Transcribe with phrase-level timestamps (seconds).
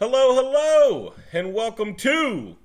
[0.00, 2.56] Hello, hello, and welcome to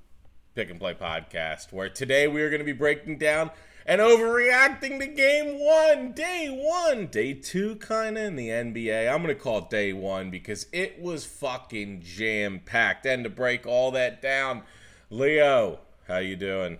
[0.56, 3.52] Pick and Play Podcast, where today we are going to be breaking down
[3.86, 9.07] and overreacting to game one, day one, day two, kind of in the NBA.
[9.07, 13.05] I'm going to call it day one because it was fucking jam packed.
[13.05, 14.64] And to break all that down,
[15.11, 16.80] Leo, how you doing?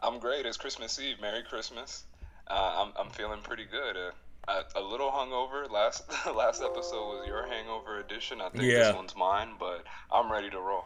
[0.00, 0.46] I'm great.
[0.46, 1.20] It's Christmas Eve.
[1.20, 2.04] Merry Christmas.
[2.46, 3.98] Uh, I'm I'm feeling pretty good.
[3.98, 4.12] Uh,
[4.48, 5.70] a, a, little hungover.
[5.70, 6.04] Last
[6.34, 8.40] last episode was your hangover edition.
[8.40, 8.78] I think yeah.
[8.78, 10.84] this one's mine, but I'm ready to roll.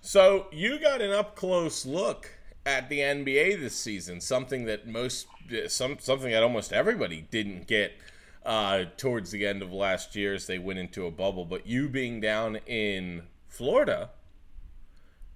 [0.00, 2.30] So you got an up close look
[2.66, 5.26] at the NBA this season, something that most
[5.68, 7.92] some something that almost everybody didn't get
[8.44, 11.44] uh, towards the end of last year as they went into a bubble.
[11.44, 14.10] But you being down in Florida,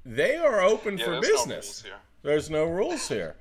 [0.05, 1.85] they are open yeah, for business.
[1.85, 1.91] No
[2.23, 3.37] there's no rules here.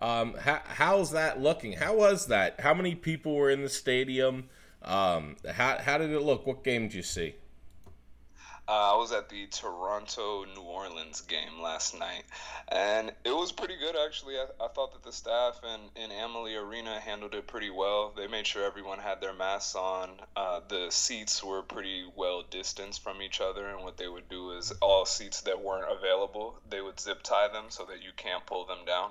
[0.00, 1.72] Um, how, how's that looking?
[1.72, 2.60] How was that?
[2.60, 4.48] How many people were in the stadium?
[4.82, 6.46] Um, how, how did it look?
[6.46, 7.34] What game did you see?
[8.70, 12.22] Uh, I was at the Toronto New Orleans game last night,
[12.68, 14.36] and it was pretty good actually.
[14.36, 18.12] I, I thought that the staff in, in Amalie Arena handled it pretty well.
[18.16, 20.10] They made sure everyone had their masks on.
[20.36, 24.52] Uh, the seats were pretty well distanced from each other, and what they would do
[24.52, 28.46] is all seats that weren't available, they would zip tie them so that you can't
[28.46, 29.10] pull them down.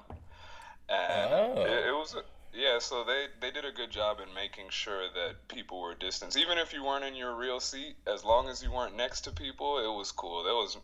[0.90, 1.62] And oh.
[1.62, 2.16] it, it was.
[2.16, 2.24] A,
[2.54, 6.38] yeah, so they, they did a good job in making sure that people were distanced.
[6.38, 9.32] Even if you weren't in your real seat, as long as you weren't next to
[9.32, 10.44] people, it was cool.
[10.44, 10.76] There was,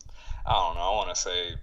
[0.45, 1.55] I don't know, I want to say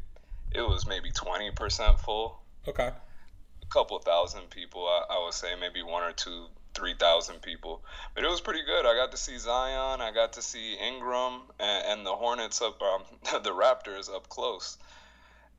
[0.55, 2.41] it was maybe 20% full.
[2.67, 2.89] Okay.
[2.89, 7.83] A couple thousand people, I, I would say maybe one or two, 3,000 people.
[8.15, 8.85] But it was pretty good.
[8.85, 12.81] I got to see Zion, I got to see Ingram, and, and the Hornets up,
[12.83, 13.03] um,
[13.43, 14.79] the Raptors up close.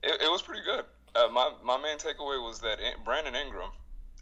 [0.02, 0.84] It, it was pretty good.
[1.16, 3.70] Uh, my, my main takeaway was that Brandon Ingram,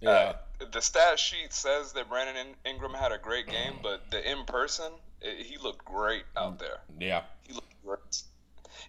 [0.02, 0.10] yeah.
[0.10, 4.46] Uh, the stat sheet says that Brandon Ingram had a great game, but the in
[4.46, 6.80] person, he looked great out there.
[7.00, 8.24] Yeah, he looked great.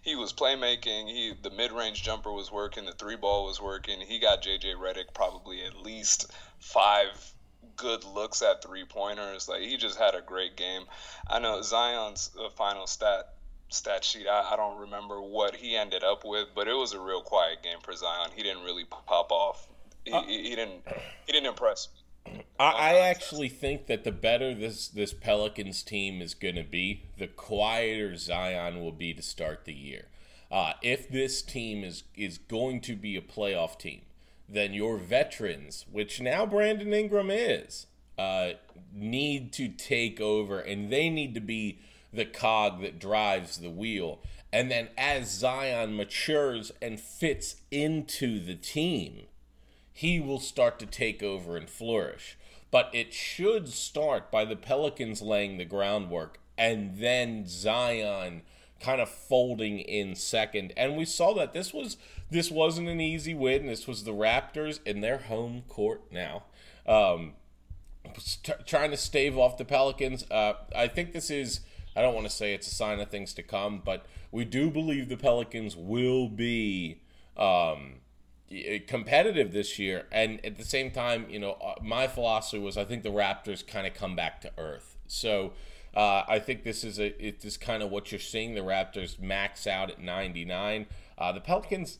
[0.01, 1.07] He was playmaking.
[1.07, 2.85] He the mid range jumper was working.
[2.85, 4.01] The three ball was working.
[4.01, 7.09] He got JJ Redick probably at least five
[7.75, 9.47] good looks at three pointers.
[9.47, 10.83] Like he just had a great game.
[11.27, 13.35] I know Zion's uh, final stat
[13.73, 14.27] stat sheet.
[14.27, 17.63] I, I, don't remember what he ended up with, but it was a real quiet
[17.63, 18.31] game for Zion.
[18.35, 19.67] He didn't really pop off
[20.05, 20.83] he, uh, he didn't
[21.25, 22.43] he didn't impress me.
[22.59, 27.03] I, I actually think that the better this this Pelicans team is going to be,
[27.17, 30.07] the quieter Zion will be to start the year.
[30.51, 34.01] Uh, if this team is is going to be a playoff team,
[34.47, 38.51] then your veterans, which now Brandon Ingram is, uh,
[38.93, 41.79] need to take over, and they need to be
[42.13, 44.19] the cog that drives the wheel.
[44.51, 49.23] And then as Zion matures and fits into the team,
[49.91, 52.37] he will start to take over and flourish.
[52.69, 58.41] But it should start by the Pelicans laying the groundwork and then Zion
[58.79, 60.73] kind of folding in second.
[60.75, 61.97] And we saw that this was
[62.29, 63.67] this wasn't an easy win.
[63.67, 66.43] This was the Raptors in their home court now.
[66.85, 67.33] Um,
[68.43, 70.29] t- trying to stave off the Pelicans.
[70.29, 71.61] Uh, I think this is
[71.95, 74.69] I don't want to say it's a sign of things to come, but we do
[74.69, 77.01] believe the Pelicans will be
[77.37, 78.01] um,
[78.87, 80.05] competitive this year.
[80.11, 83.65] And at the same time, you know, uh, my philosophy was I think the Raptors
[83.65, 84.97] kind of come back to earth.
[85.07, 85.53] So
[85.95, 88.55] uh, I think this is a it is kind of what you're seeing.
[88.55, 90.87] The Raptors max out at 99.
[91.17, 91.99] Uh, the Pelicans,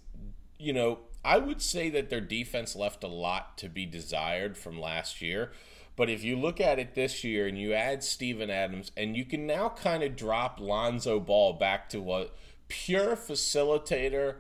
[0.58, 4.80] you know, I would say that their defense left a lot to be desired from
[4.80, 5.52] last year.
[5.96, 9.26] But if you look at it this year and you add Steven Adams, and you
[9.26, 12.28] can now kind of drop Lonzo Ball back to a
[12.68, 14.38] pure facilitator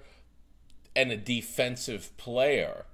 [0.95, 2.85] and a defensive player.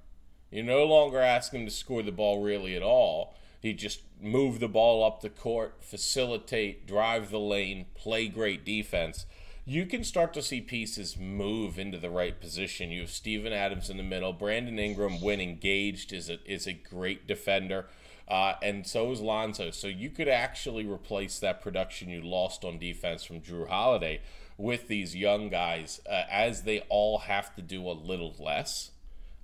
[0.50, 3.34] You no longer ask him to score the ball really at all.
[3.60, 9.26] He just move the ball up the court, facilitate, drive the lane, play great defense.
[9.64, 12.90] You can start to see pieces move into the right position.
[12.90, 14.32] You have Steven Adams in the middle.
[14.32, 17.86] Brandon Ingram, when engaged, is a is a great defender.
[18.30, 19.72] Uh, and so is Lonzo.
[19.72, 24.20] So you could actually replace that production you lost on defense from Jrue Holiday
[24.56, 28.92] with these young guys uh, as they all have to do a little less.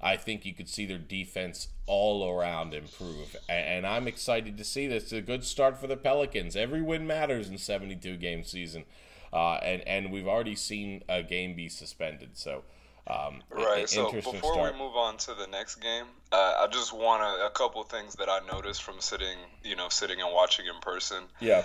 [0.01, 3.35] I think you could see their defense all around improve.
[3.49, 5.05] And I'm excited to see this.
[5.05, 6.55] It's a good start for the Pelicans.
[6.55, 8.85] Every win matters in 72 game season.
[9.33, 12.31] Uh, and, and we've already seen a game be suspended.
[12.35, 12.63] So,
[13.09, 13.89] um, right.
[13.89, 14.73] So before start.
[14.73, 18.29] we move on to the next game, uh, I just want a couple things that
[18.29, 21.25] I noticed from sitting, you know, sitting and watching in person.
[21.41, 21.65] Yeah.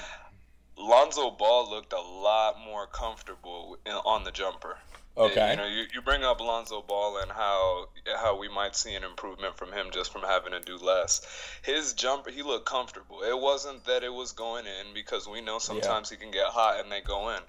[0.78, 4.78] Lonzo Ball looked a lot more comfortable in, on the jumper.
[5.18, 5.52] Okay.
[5.52, 9.04] You know, you, you bring up Lonzo Ball and how how we might see an
[9.04, 11.26] improvement from him just from having to do less.
[11.64, 13.22] His jumper, he looked comfortable.
[13.22, 16.18] It wasn't that it was going in because we know sometimes yeah.
[16.18, 17.42] he can get hot and they go in.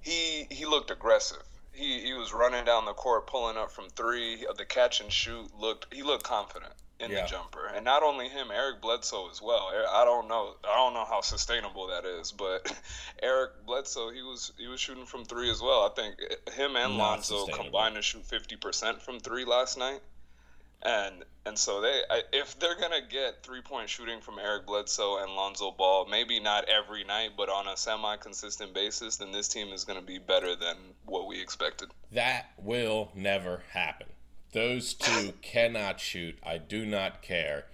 [0.00, 1.42] He he looked aggressive.
[1.72, 4.46] He he was running down the court, pulling up from three.
[4.56, 5.92] The catch and shoot looked.
[5.92, 7.22] He looked confident in yeah.
[7.22, 9.70] the jumper, and not only him, Eric Bledsoe as well.
[9.74, 12.72] Er, I don't know, I don't know how sustainable that is, but
[13.22, 15.82] Eric Bledsoe, he was he was shooting from three as well.
[15.82, 16.16] I think
[16.54, 20.00] him and Not Lonzo combined to shoot fifty percent from three last night,
[20.84, 22.02] and and so they,
[22.32, 26.68] if they're gonna get three point shooting from Eric Bledsoe and Lonzo Ball, maybe not
[26.68, 30.54] every night, but on a semi consistent basis, then this team is gonna be better
[30.54, 31.90] than what we expected.
[32.12, 34.08] That will never happen.
[34.52, 36.38] Those two cannot shoot.
[36.44, 37.66] I do not care.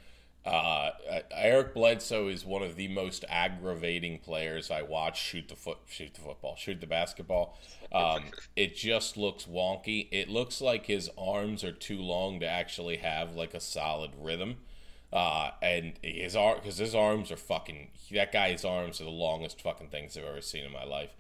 [0.49, 0.91] Uh,
[1.31, 6.15] Eric Bledsoe is one of the most aggravating players I watch shoot the foot, shoot
[6.15, 7.59] the football, shoot the basketball.
[7.93, 8.25] Um,
[8.57, 10.09] it just looks wonky.
[10.11, 14.57] It looks like his arms are too long to actually have like a solid rhythm.
[15.13, 17.89] Uh, and his arm, because his arms are fucking.
[18.11, 21.11] That guy's arms are the longest fucking things I've ever seen in my life,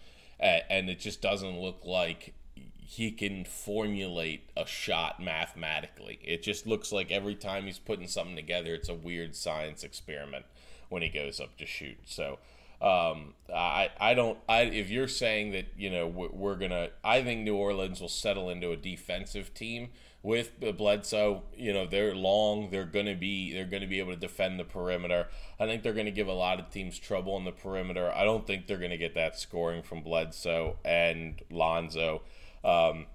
[0.41, 2.35] uh, and it just doesn't look like
[2.91, 6.19] he can formulate a shot mathematically.
[6.25, 10.47] It just looks like every time he's putting something together, it's a weird science experiment
[10.89, 11.99] when he goes up to shoot.
[12.07, 12.39] So
[12.81, 17.43] um, I I don't I if you're saying that you know we're, gonna I think
[17.43, 19.91] New Orleans will settle into a defensive team
[20.23, 21.43] with Bledsoe.
[21.59, 22.71] You know they're long.
[22.71, 25.29] They're gonna be they're gonna be able to defend the perimeter.
[25.61, 28.11] I think they're gonna give a lot of teams trouble on the perimeter.
[28.17, 32.23] I don't think they're gonna get that scoring from Bledsoe and Lonzo
[32.65, 33.07] um,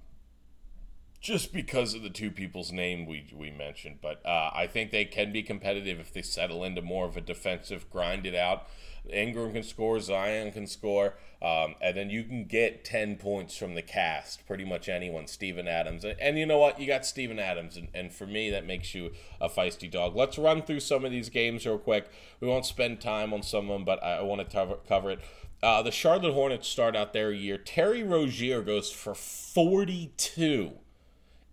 [1.23, 3.99] just because of the two people's name we, we mentioned.
[4.01, 7.21] But uh, I think they can be competitive if they settle into more of a
[7.21, 8.67] defensive, grind it out.
[9.09, 13.75] Ingram can score, Zion can score, um, and then you can get 10 points from
[13.75, 16.05] the cast, pretty much anyone, Steven Adams.
[16.05, 16.79] And, and you know what?
[16.79, 19.11] You got Steven Adams, and, and for me, that makes you
[19.41, 20.15] a feisty dog.
[20.15, 22.09] Let's run through some of these games real quick.
[22.39, 25.11] We won't spend time on some of them, but I, I want to cover, cover
[25.11, 25.19] it.
[25.63, 27.57] Uh, the Charlotte Hornets start out their year.
[27.57, 30.73] Terry Rozier goes for 42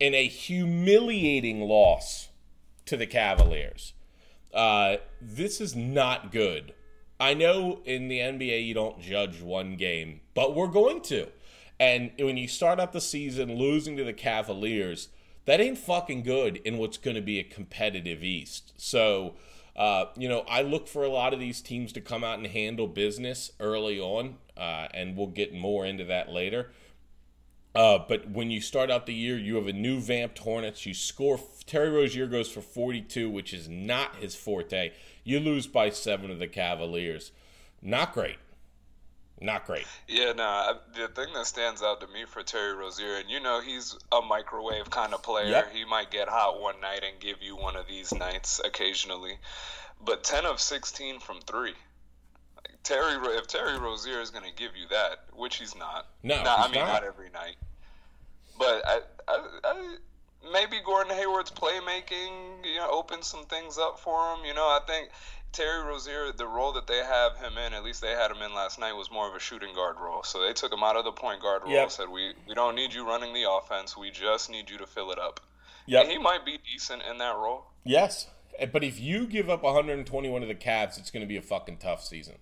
[0.01, 2.31] in a humiliating loss
[2.87, 3.93] to the Cavaliers.
[4.53, 6.75] Uh, this is not good.
[7.21, 11.29] I know in the NBA you don't judge one game, but we're going to.
[11.79, 15.11] And when you start out the season losing to the Cavaliers,
[15.45, 18.73] that ain't fucking good in what's going to be a competitive East.
[18.77, 19.37] So
[19.77, 22.47] uh, you know, I look for a lot of these teams to come out and
[22.47, 26.71] handle business early on, uh, and we'll get more into that later.
[27.75, 30.87] Uh, but when you start out the year, you have a new vamped Hornets.
[30.87, 31.39] You score.
[31.67, 34.93] Terry Rozier goes for 42, which is not his forte.
[35.23, 37.31] You lose by seven to the Cavaliers.
[37.81, 38.39] Not great.
[39.41, 39.87] Not great.
[40.07, 40.79] Yeah, no.
[40.95, 44.21] The thing that stands out to me for Terry Rozier, and you know, he's a
[44.21, 45.47] microwave kind of player.
[45.47, 45.73] Yep.
[45.73, 49.39] He might get hot one night and give you one of these nights occasionally,
[50.05, 51.75] but ten of sixteen from three.
[52.83, 56.07] Terry, if Terry Rozier is going to give you that, which he's not.
[56.23, 57.03] No, not, I mean not.
[57.03, 57.57] not every night.
[58.59, 59.97] But I, I, I,
[60.53, 64.45] maybe Gordon Hayward's playmaking, you know, opens some things up for him.
[64.45, 65.11] You know, I think
[65.53, 68.55] Terry Rozier, the role that they have him in, at least they had him in
[68.55, 70.23] last night, was more of a shooting guard role.
[70.23, 71.73] So they took him out of the point guard role.
[71.73, 71.91] Yep.
[71.91, 73.97] Said we we don't need you running the offense.
[73.97, 75.41] We just need you to fill it up.
[75.87, 77.65] Yeah, he might be decent in that role.
[77.85, 81.37] Yes, eh, but if you give up 121 to the Cavs, it's going to be
[81.37, 82.37] a fucking tough season.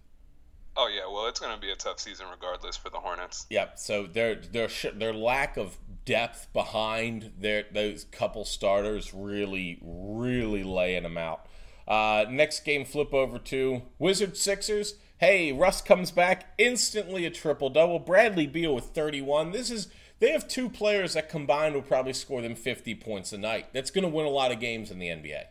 [0.76, 3.46] Oh yeah, well it's going to be a tough season regardless for the Hornets.
[3.50, 3.78] Yep.
[3.78, 11.02] So their their their lack of depth behind their those couple starters really really laying
[11.02, 11.46] them out.
[11.88, 14.94] Uh, next game, flip over to Wizards Sixers.
[15.16, 17.98] Hey, Russ comes back instantly a triple double.
[17.98, 19.50] Bradley Beal with 31.
[19.52, 19.88] This is
[20.20, 23.72] they have two players that combined will probably score them 50 points a night.
[23.72, 25.44] That's going to win a lot of games in the NBA.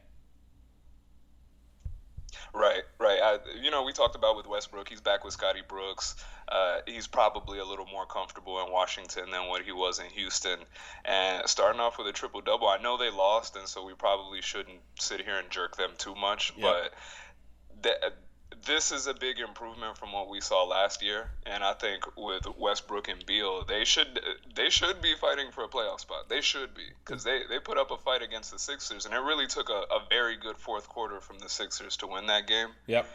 [2.57, 3.19] Right, right.
[3.21, 4.89] I, you know, we talked about with Westbrook.
[4.89, 6.15] He's back with Scotty Brooks.
[6.47, 10.59] Uh, he's probably a little more comfortable in Washington than what he was in Houston.
[11.05, 14.41] And starting off with a triple double, I know they lost, and so we probably
[14.41, 16.51] shouldn't sit here and jerk them too much.
[16.57, 16.61] Yep.
[16.61, 16.93] But
[17.83, 18.13] that
[18.67, 22.45] this is a big improvement from what we saw last year, and I think with
[22.57, 24.19] Westbrook and Beal, they should
[24.55, 26.29] they should be fighting for a playoff spot.
[26.29, 29.19] They should be because they, they put up a fight against the Sixers, and it
[29.19, 32.67] really took a, a very good fourth quarter from the Sixers to win that game.
[32.85, 33.09] Yep.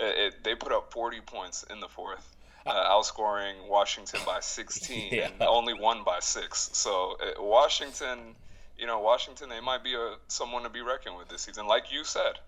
[0.00, 2.34] It, it, they put up 40 points in the fourth,
[2.66, 5.28] uh, outscoring Washington by 16, yeah.
[5.28, 6.70] and only won by six.
[6.72, 8.34] So uh, Washington,
[8.76, 11.92] you know, Washington, they might be a someone to be reckoned with this season, like
[11.92, 12.40] you said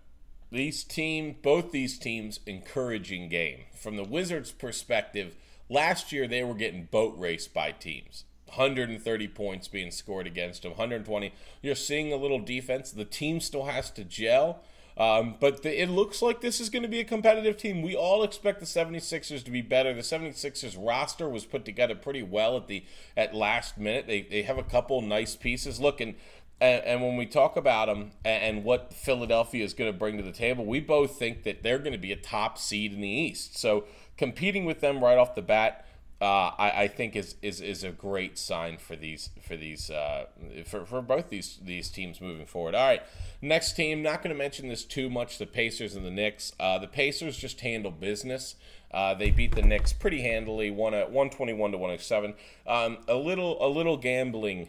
[0.51, 5.35] these team, both these teams, encouraging game from the Wizards' perspective.
[5.69, 8.25] Last year they were getting boat raced by teams.
[8.47, 11.33] 130 points being scored against them, 120.
[11.63, 12.93] You're seeing a little defense.
[12.93, 14.63] The team still has to gel.
[14.99, 17.83] Um, but the, it looks like this is going to be a competitive team.
[17.83, 19.93] We all expect the 76ers to be better.
[19.93, 22.83] The 76ers roster was put together pretty well at the
[23.15, 24.07] at last minute.
[24.07, 25.79] They, they have a couple nice pieces.
[25.79, 26.15] Look, and,
[26.61, 30.17] and, and when we talk about them and, and what Philadelphia is going to bring
[30.17, 33.01] to the table, we both think that they're going to be a top seed in
[33.01, 33.59] the East.
[33.59, 33.85] So
[34.17, 35.83] competing with them right off the bat–
[36.21, 40.25] uh, I, I, think is, is is a great sign for these for these uh,
[40.65, 42.75] for, for both these these teams moving forward.
[42.75, 43.03] All right,
[43.43, 44.03] next team.
[44.03, 45.37] Not going to mention this too much.
[45.37, 46.53] The Pacers and the Knicks.
[46.59, 48.55] Uh, the Pacers just handle business.
[48.91, 52.33] Uh, they beat the Knicks pretty handily, one at twenty one to 107.
[52.67, 54.69] Um, a little a little gambling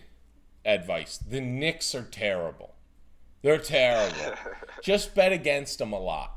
[0.67, 1.17] advice.
[1.17, 2.75] The Knicks are terrible.
[3.41, 4.35] They're terrible.
[4.83, 6.33] just bet against them a lot.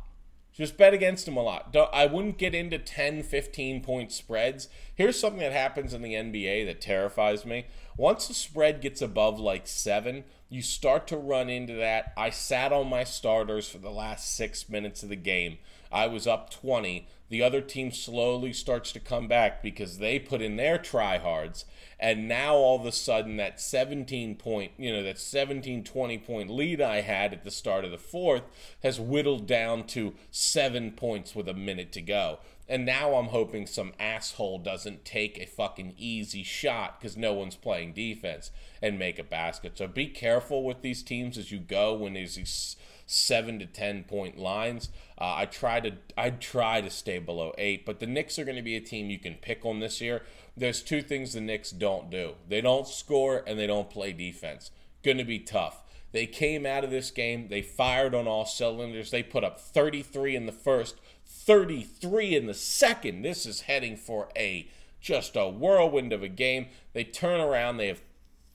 [0.53, 1.73] Just bet against them a lot.
[1.73, 4.69] Don't, I wouldn't get into 10, 15 point spreads.
[4.95, 7.67] Here's something that happens in the NBA that terrifies me.
[7.97, 12.13] Once the spread gets above like seven, you start to run into that.
[12.17, 15.59] I sat on my starters for the last six minutes of the game.
[15.93, 17.07] I was up 20.
[17.29, 21.65] The other team slowly starts to come back because they put in their tryhards
[22.01, 26.51] and now all of a sudden that 17 point you know that 17 20 point
[26.51, 28.43] lead i had at the start of the fourth
[28.83, 33.67] has whittled down to seven points with a minute to go and now i'm hoping
[33.67, 39.19] some asshole doesn't take a fucking easy shot because no one's playing defense and make
[39.19, 42.77] a basket so be careful with these teams as you go when there's these
[43.11, 44.89] seven to ten point lines.
[45.19, 48.57] Uh, I try to I try to stay below eight, but the Knicks are going
[48.57, 50.23] to be a team you can pick on this year
[50.57, 54.71] there's two things the Knicks don't do they don't score and they don't play defense.
[55.03, 55.83] Going to be tough.
[56.13, 59.11] They came out of this game, they fired on all cylinders.
[59.11, 63.23] They put up 33 in the first, 33 in the second.
[63.23, 64.69] This is heading for a
[65.01, 66.67] just a whirlwind of a game.
[66.93, 68.03] They turn around, they have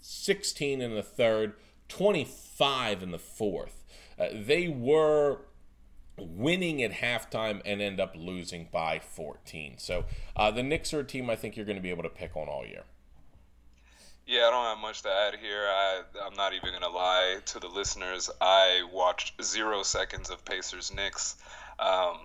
[0.01, 1.53] 16 in the third,
[1.87, 3.84] 25 in the fourth.
[4.19, 5.39] Uh, they were
[6.17, 9.75] winning at halftime and end up losing by 14.
[9.77, 10.05] So
[10.35, 12.35] uh, the Knicks are a team I think you're going to be able to pick
[12.35, 12.83] on all year.
[14.27, 15.65] Yeah, I don't have much to add here.
[15.67, 18.29] I, I'm not even going to lie to the listeners.
[18.41, 21.35] I watched zero seconds of Pacers Knicks.
[21.77, 22.21] Um,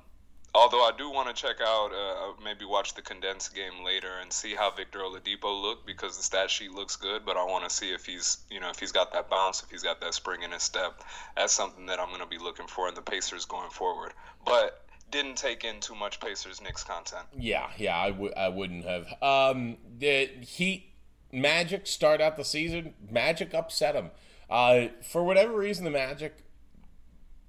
[0.53, 4.19] Although I do want to check out, uh, uh, maybe watch the condensed game later
[4.21, 7.25] and see how Victor Oladipo looked because the stat sheet looks good.
[7.25, 9.71] But I want to see if he's, you know, if he's got that bounce, if
[9.71, 11.05] he's got that spring in his step.
[11.37, 14.13] That's something that I'm going to be looking for in the Pacers going forward.
[14.45, 17.27] But didn't take in too much Pacers Knicks content.
[17.37, 19.07] Yeah, yeah, I would, I wouldn't have.
[19.23, 20.93] Um, the Heat
[21.33, 22.95] Magic start out the season.
[23.09, 24.11] Magic upset them.
[24.49, 26.39] Uh, for whatever reason, the Magic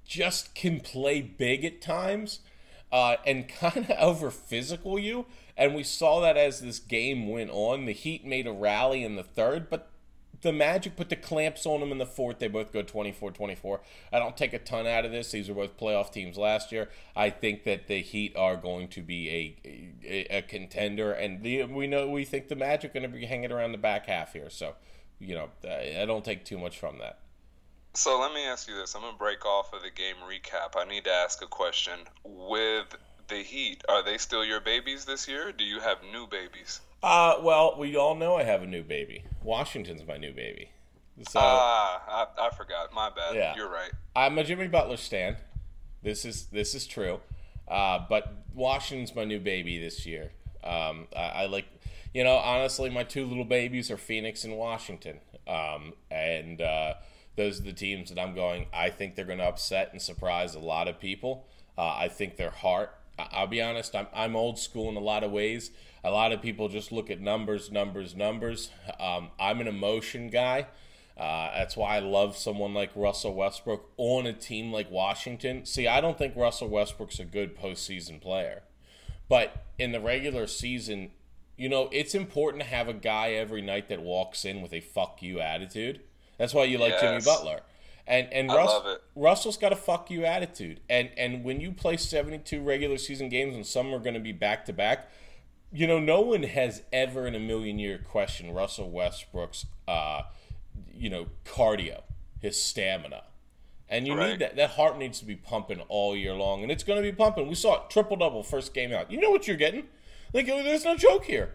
[0.05, 2.41] just can play big at times
[2.91, 5.25] uh, and kind of over physical you.
[5.57, 7.85] And we saw that as this game went on.
[7.85, 9.91] The Heat made a rally in the third, but
[10.41, 12.39] the Magic put the clamps on them in the fourth.
[12.39, 13.81] They both go 24 24.
[14.11, 15.31] I don't take a ton out of this.
[15.31, 16.89] These were both playoff teams last year.
[17.15, 21.63] I think that the Heat are going to be a, a, a contender, and the,
[21.65, 24.33] we know we think the Magic are going to be hanging around the back half
[24.33, 24.49] here.
[24.49, 24.75] So,
[25.19, 27.19] you know, I don't take too much from that.
[27.93, 28.95] So let me ask you this.
[28.95, 30.79] I'm going to break off of the game recap.
[30.79, 31.99] I need to ask a question.
[32.23, 32.95] With
[33.27, 35.51] the Heat, are they still your babies this year?
[35.51, 36.81] do you have new babies?
[37.03, 39.23] Uh, well, we all know I have a new baby.
[39.43, 40.69] Washington's my new baby.
[41.29, 42.93] So, ah, I, I forgot.
[42.93, 43.35] My bad.
[43.35, 43.55] Yeah.
[43.55, 43.91] You're right.
[44.15, 45.37] I'm a Jimmy Butler stan.
[46.01, 47.19] This is this is true.
[47.67, 50.31] Uh, but Washington's my new baby this year.
[50.63, 51.65] Um, I, I, like,
[52.13, 55.19] you know, honestly, my two little babies are Phoenix and Washington.
[55.47, 56.93] Um, and uh,
[57.35, 58.67] those are the teams that I'm going.
[58.73, 61.45] I think they're going to upset and surprise a lot of people.
[61.77, 62.95] Uh, I think their heart.
[63.17, 63.95] I'll be honest.
[63.95, 65.71] I'm I'm old school in a lot of ways.
[66.03, 68.71] A lot of people just look at numbers, numbers, numbers.
[68.99, 70.67] Um, I'm an emotion guy.
[71.17, 75.65] Uh, that's why I love someone like Russell Westbrook on a team like Washington.
[75.65, 78.63] See, I don't think Russell Westbrook's a good postseason player,
[79.29, 81.11] but in the regular season,
[81.57, 84.79] you know, it's important to have a guy every night that walks in with a
[84.79, 86.01] "fuck you" attitude.
[86.41, 87.01] That's why you like yes.
[87.01, 87.59] Jimmy Butler.
[88.07, 90.79] And and Russ, Russell's got a fuck you attitude.
[90.89, 94.31] And and when you play 72 regular season games and some are going to be
[94.31, 95.11] back to back,
[95.71, 100.23] you know, no one has ever in a million year questioned Russell Westbrook's uh,
[100.91, 102.01] you know, cardio,
[102.39, 103.21] his stamina.
[103.87, 104.31] And you right.
[104.31, 104.55] need that.
[104.55, 107.47] That heart needs to be pumping all year long, and it's going to be pumping.
[107.49, 109.11] We saw it triple double first game out.
[109.11, 109.89] You know what you're getting?
[110.33, 111.53] Like, there's no joke here.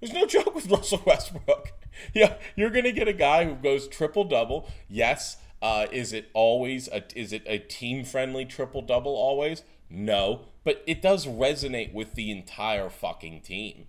[0.00, 1.72] There's no joke with Russell Westbrook.
[2.14, 4.68] yeah, you're going to get a guy who goes triple double.
[4.88, 5.38] Yes.
[5.60, 9.62] Uh, is it always a, is it a team friendly triple double always?
[9.90, 13.86] No, but it does resonate with the entire fucking team.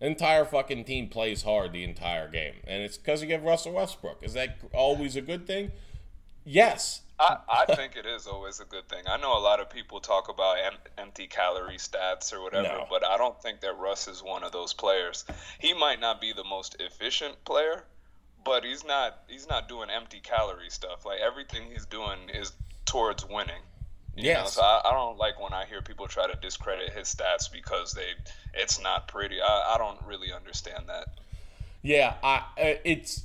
[0.00, 4.22] entire fucking team plays hard the entire game, and it's because you have Russell Westbrook.
[4.22, 5.72] Is that always a good thing?
[6.44, 7.00] Yes.
[7.18, 9.04] I, I think it is always a good thing.
[9.08, 12.86] I know a lot of people talk about em- empty calorie stats or whatever, No.
[12.90, 15.24] but I don't think that Russ is one of those players.
[15.58, 17.84] He might not be the most efficient player,
[18.44, 21.04] but he's not he's not doing empty calorie stuff.
[21.06, 22.52] Like everything he's doing is
[22.84, 23.62] towards winning.
[24.16, 24.54] You know, Yes.
[24.54, 27.92] so I, I don't like when I hear people try to discredit his stats because
[27.92, 28.08] they
[28.54, 29.40] it's not pretty.
[29.42, 31.08] I, I don't really understand that.
[31.82, 33.24] Yeah, I uh, it's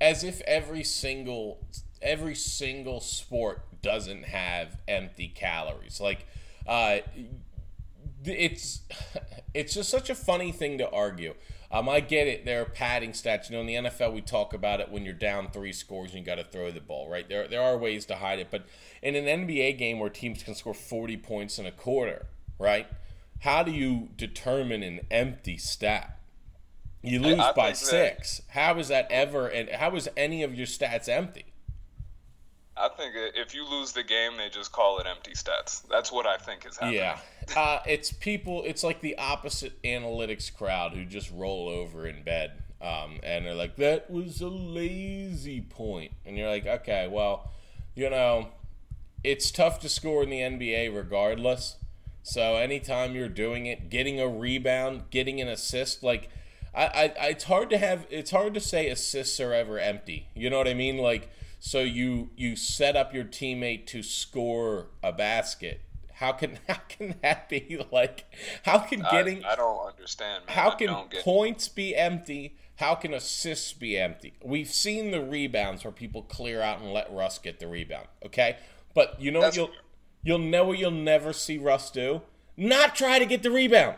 [0.00, 1.58] as if every single
[2.04, 6.00] every single sport doesn't have empty calories.
[6.00, 6.26] Like
[6.66, 6.98] uh
[8.24, 8.80] it's
[9.54, 11.34] it's just such a funny thing to argue.
[11.70, 12.44] Um, I get it.
[12.44, 13.50] There are padding stats.
[13.50, 16.20] You know, in the NFL, we talk about it when you're down three scores and
[16.20, 17.28] you got to throw the ball, right?
[17.28, 18.46] There, there are ways to hide it.
[18.48, 18.66] But
[19.02, 22.26] in an NBA game where teams can score 40 points in a quarter,
[22.60, 22.86] right?
[23.40, 26.16] How do you determine an empty stat?
[27.02, 28.42] You lose I by think that- six.
[28.50, 29.48] How is that ever?
[29.48, 31.46] And how is any of your stats empty?
[32.76, 35.86] I think if you lose the game, they just call it empty stats.
[35.88, 36.96] That's what I think is happening.
[37.00, 37.18] Yeah,
[37.56, 38.62] uh, it's people.
[38.64, 43.54] It's like the opposite analytics crowd who just roll over in bed, um, and they're
[43.54, 47.52] like, "That was a lazy point," and you're like, "Okay, well,
[47.94, 48.48] you know,
[49.22, 51.76] it's tough to score in the NBA regardless.
[52.24, 56.30] So anytime you're doing it, getting a rebound, getting an assist, like."
[56.76, 60.26] I, I, it's hard to have it's hard to say assists are ever empty.
[60.34, 60.98] You know what I mean?
[60.98, 61.30] Like
[61.66, 65.80] so you you set up your teammate to score a basket.
[66.12, 68.26] How can how can that be like
[68.64, 70.44] how can getting I, I don't understand.
[70.46, 70.56] Man.
[70.56, 72.58] how I can points be empty?
[72.76, 74.34] How can assists be empty?
[74.44, 78.08] We've seen the rebounds where people clear out and let Russ get the rebound.
[78.26, 78.58] Okay,
[78.92, 79.70] but you know That's what
[80.22, 82.20] you'll you'll know what you'll never see Russ do?
[82.58, 83.96] Not try to get the rebound.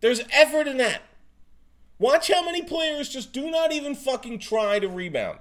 [0.00, 1.00] There's effort in that.
[1.98, 5.38] Watch how many players just do not even fucking try to rebound.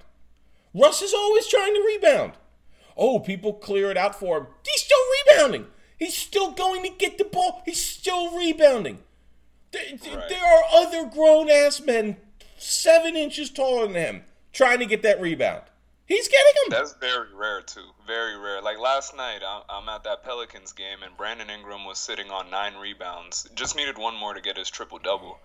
[0.73, 2.33] Russ is always trying to rebound.
[2.97, 4.47] Oh, people clear it out for him.
[4.65, 4.97] He's still
[5.37, 5.67] rebounding.
[5.97, 7.61] He's still going to get the ball.
[7.65, 8.99] He's still rebounding.
[9.71, 10.29] There, Right.
[10.29, 12.17] there are other grown ass men
[12.57, 15.63] seven inches taller than him trying to get that rebound.
[16.05, 16.79] He's getting them.
[16.79, 17.87] That's very rare too.
[18.05, 18.61] Very rare.
[18.61, 22.51] Like last night, I'm, I'm at that Pelicans game, and Brandon Ingram was sitting on
[22.51, 23.49] nine rebounds.
[23.55, 25.39] Just needed one more to get his triple double,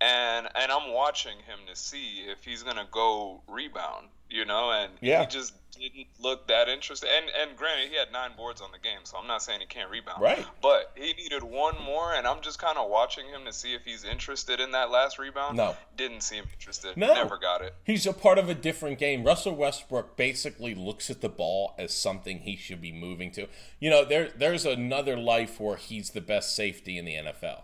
[0.00, 4.08] and and I'm watching him to see if he's gonna go rebound.
[4.34, 5.20] You know, and Yeah.
[5.20, 7.08] he just didn't look that interested.
[7.08, 9.66] And and granted, he had nine boards on the game, so I'm not saying he
[9.66, 10.20] can't rebound.
[10.20, 10.44] Right.
[10.60, 13.84] But he needed one more, and I'm just kind of watching him to see if
[13.84, 15.56] he's interested in that last rebound.
[15.56, 15.76] No.
[15.96, 16.96] Didn't seem interested.
[16.96, 17.14] No.
[17.14, 17.74] Never got it.
[17.84, 19.22] He's a part of a different game.
[19.22, 23.46] Russell Westbrook basically looks at the ball as something he should be moving to.
[23.78, 27.62] You know, there there's another life where he's the best safety in the NFL.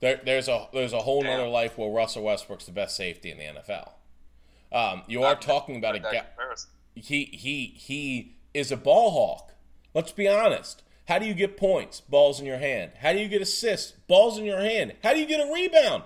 [0.00, 1.38] There, there's a there's a whole Damn.
[1.38, 3.90] nother life where Russell Westbrook's the best safety in the NFL.
[4.72, 6.22] Um, you are talking about a guy.
[6.94, 9.52] He he he is a ball hawk.
[9.94, 10.82] Let's be honest.
[11.08, 12.00] How do you get points?
[12.00, 12.92] Balls in your hand.
[13.00, 13.92] How do you get assists?
[14.06, 14.94] Balls in your hand.
[15.02, 16.04] How do you get a rebound?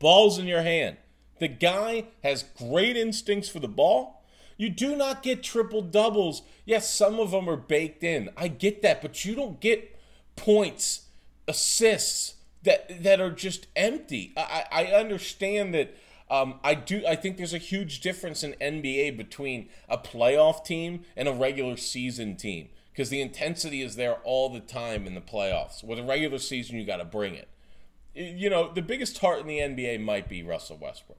[0.00, 0.96] Balls in your hand.
[1.38, 4.24] The guy has great instincts for the ball.
[4.56, 6.42] You do not get triple doubles.
[6.64, 8.30] Yes, some of them are baked in.
[8.36, 9.96] I get that, but you don't get
[10.36, 11.06] points,
[11.46, 14.32] assists that that are just empty.
[14.36, 15.96] I, I I understand that.
[16.30, 17.02] Um, I do.
[17.06, 21.76] I think there's a huge difference in NBA between a playoff team and a regular
[21.76, 25.82] season team because the intensity is there all the time in the playoffs.
[25.82, 27.48] With a regular season, you got to bring it.
[28.14, 31.18] You know, the biggest heart in the NBA might be Russell Westbrook.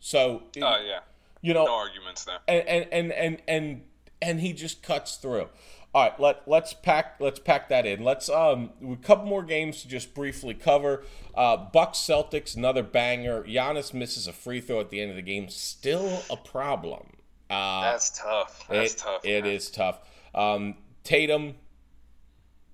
[0.00, 1.00] So, Oh yeah.
[1.42, 2.38] you know, No arguments there.
[2.46, 3.82] and and and and and,
[4.22, 5.48] and he just cuts through.
[5.94, 8.02] All right, let let's pack let's pack that in.
[8.02, 11.04] Let's um a couple more games to just briefly cover.
[11.36, 13.44] Uh, Bucks Celtics another banger.
[13.44, 15.48] Giannis misses a free throw at the end of the game.
[15.48, 17.10] Still a problem.
[17.48, 18.66] Uh, That's tough.
[18.68, 19.24] That's it, tough.
[19.24, 19.52] It man.
[19.52, 20.00] is tough.
[20.34, 21.54] Um, Tatum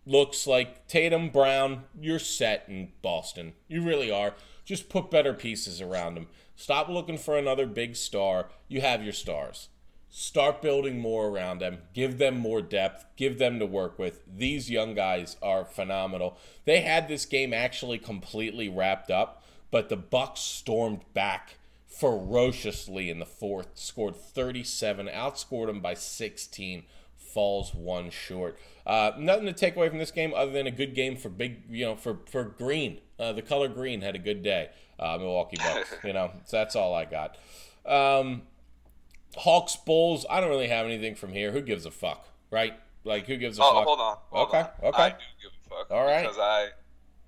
[0.07, 1.85] looks like Tatum Brown.
[2.01, 3.53] You're set in Boston.
[3.69, 4.35] You really are.
[4.65, 6.29] Just put better pieces around him.
[6.57, 8.49] Stop looking for another big star.
[8.69, 9.69] You have your stars.
[10.13, 11.79] Start building more around them.
[11.95, 13.07] Give them more depth.
[13.17, 14.23] Give them to work with.
[14.27, 16.37] These young guys are phenomenal.
[16.65, 23.21] They had this game actually completely wrapped up, but the Bucks stormed back ferociously in
[23.21, 26.83] the fourth, scored 37, outscored them by 16,
[27.17, 28.59] falls one short.
[28.85, 31.63] Uh, nothing to take away from this game other than a good game for big,
[31.71, 32.99] you know, for for green.
[33.19, 34.71] Uh, the color green had a good day.
[34.99, 37.37] Uh, Milwaukee Bucks, you know, so that's all I got.
[37.87, 38.43] Um,
[39.37, 40.27] Hawks Bulls.
[40.29, 41.53] I don't really have anything from here.
[41.53, 42.75] Who gives a fuck, right?
[43.05, 43.73] Like who gives a fuck?
[43.73, 43.87] Oh, fuck?
[43.87, 44.17] hold on.
[44.31, 44.89] Hold Okay, on.
[44.89, 45.03] okay.
[45.03, 45.91] I do give a fuck.
[45.91, 46.23] All right.
[46.23, 46.69] Because I,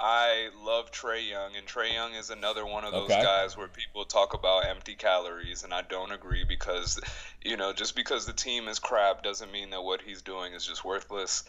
[0.01, 3.23] I love Trae Young, and Trae Young is another one of those okay.
[3.23, 7.01] guys where people talk about empty calories, and I don't agree because,
[7.45, 10.67] you know, just because the team is crap doesn't mean that what he's doing is
[10.67, 11.45] just worthless.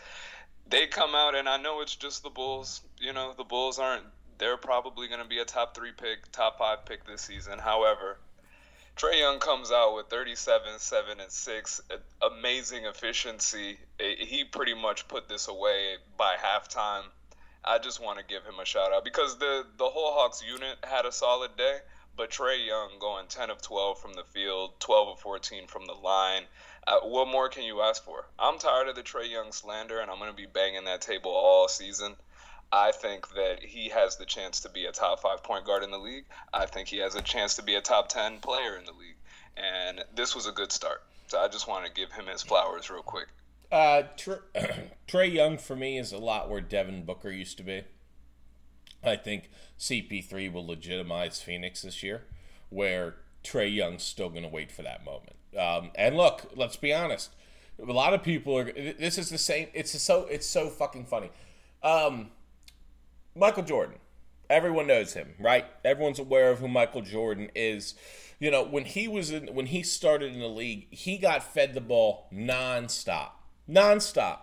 [0.69, 2.81] They come out, and I know it's just the Bulls.
[2.99, 4.05] You know, the Bulls aren't.
[4.37, 7.57] They're probably going to be a top three pick, top five pick this season.
[7.59, 8.19] However,
[8.95, 11.81] Trae Young comes out with 37, 7, and 6.
[12.21, 13.79] Amazing efficiency.
[13.99, 17.03] He pretty much put this away by halftime.
[17.65, 20.77] I just want to give him a shout out because the, the whole Hawks unit
[20.83, 21.79] had a solid day,
[22.15, 25.93] but Trae Young going 10 of 12 from the field, 12 of 14 from the
[25.93, 26.43] line.
[26.85, 28.25] Uh, what more can you ask for?
[28.37, 31.31] I'm tired of the Trae Young slander, and I'm going to be banging that table
[31.31, 32.15] all season.
[32.73, 35.91] I think that he has the chance to be a top five point guard in
[35.91, 36.25] the league.
[36.51, 39.15] I think he has a chance to be a top 10 player in the league.
[39.55, 41.03] And this was a good start.
[41.27, 43.27] So I just want to give him his flowers real quick.
[43.71, 44.03] Uh,
[45.07, 47.83] Trae Young for me is a lot where Devin Booker used to be.
[49.03, 52.23] I think CP3 will legitimize Phoenix this year,
[52.69, 55.35] where Trae Young's still going to wait for that moment.
[55.55, 57.29] Um, and look, let's be honest.
[57.79, 58.71] A lot of people are.
[58.71, 59.67] This is the same.
[59.73, 60.25] It's so.
[60.25, 61.29] It's so fucking funny.
[61.83, 62.29] Um,
[63.35, 63.97] Michael Jordan.
[64.49, 65.65] Everyone knows him, right?
[65.83, 67.95] Everyone's aware of who Michael Jordan is.
[68.39, 71.73] You know, when he was in, when he started in the league, he got fed
[71.73, 73.31] the ball nonstop,
[73.69, 74.39] nonstop.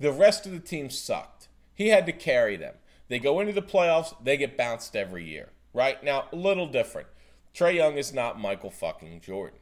[0.00, 1.48] The rest of the team sucked.
[1.74, 2.74] He had to carry them.
[3.08, 6.02] They go into the playoffs, they get bounced every year, right?
[6.04, 7.08] Now, a little different.
[7.54, 9.58] Trae Young is not Michael fucking Jordan,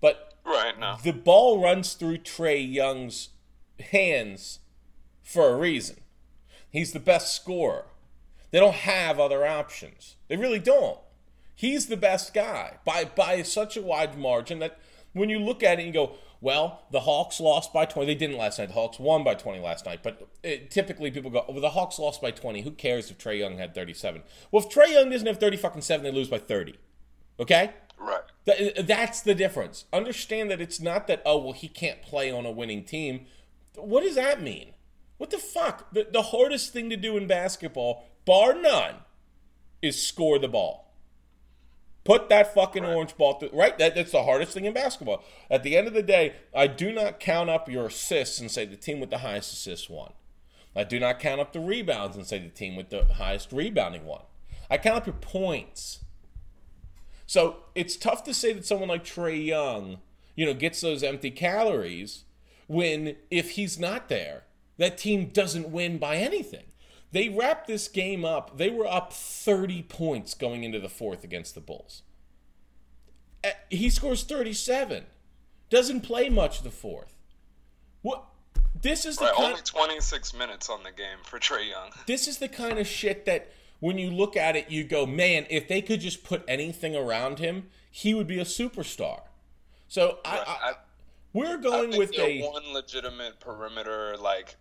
[0.00, 3.30] but right now the ball runs through Trae Young's
[3.80, 4.60] hands
[5.22, 5.96] for a reason.
[6.70, 7.86] He's the best scorer.
[8.54, 10.14] They don't have other options.
[10.28, 11.00] They really don't.
[11.56, 14.78] He's the best guy by by such a wide margin that
[15.12, 18.06] when you look at it, and you go, well, the Hawks lost by 20.
[18.06, 18.68] They didn't last night.
[18.68, 20.04] The Hawks won by 20 last night.
[20.04, 22.62] But it, typically people go, well, the Hawks lost by 20.
[22.62, 24.22] Who cares if Trae Young had 37?
[24.52, 26.76] Well, if Trae Young doesn't have 30 fucking 7, they lose by 30.
[27.40, 27.72] Okay?
[27.98, 28.22] Right.
[28.46, 29.86] Th- uh, that's the difference.
[29.92, 33.26] Understand that it's not that, oh, well, he can't play on a winning team.
[33.74, 34.74] What does that mean?
[35.18, 35.92] What the fuck?
[35.92, 38.96] The, the hardest thing to do in basketball bar none,
[39.82, 40.84] is score the ball.
[42.04, 43.76] Put that fucking orange ball through, right?
[43.78, 45.24] That, that's the hardest thing in basketball.
[45.50, 48.66] At the end of the day, I do not count up your assists and say
[48.66, 50.12] the team with the highest assists won.
[50.76, 54.04] I do not count up the rebounds and say the team with the highest rebounding
[54.04, 54.22] won.
[54.70, 56.00] I count up your points.
[57.26, 59.98] So it's tough to say that someone like Trae Young,
[60.36, 62.24] you know, gets those empty calories
[62.66, 64.44] when if he's not there,
[64.76, 66.64] that team doesn't win by anything.
[67.14, 68.58] They wrapped this game up.
[68.58, 72.02] They were up 30 points going into the fourth against the Bulls.
[73.70, 75.04] He scores 37.
[75.70, 77.14] Doesn't play much the fourth.
[78.02, 78.24] What?
[78.82, 81.90] This is the right, kind only 26 minutes on the game for Trae Young.
[82.08, 85.46] This is the kind of shit that when you look at it, you go, man,
[85.48, 89.20] if they could just put anything around him, he would be a superstar.
[89.86, 90.72] So I, I, I
[91.32, 94.56] we're going with a one legitimate perimeter like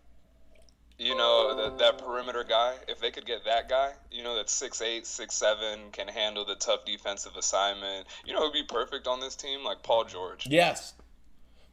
[1.04, 4.54] you know, that, that perimeter guy, if they could get that guy, you know, that's
[4.54, 8.64] six eight, six seven, can handle the tough defensive assignment, you know, it would be
[8.64, 10.48] perfect on this team, like Paul George.
[10.50, 10.94] Yes.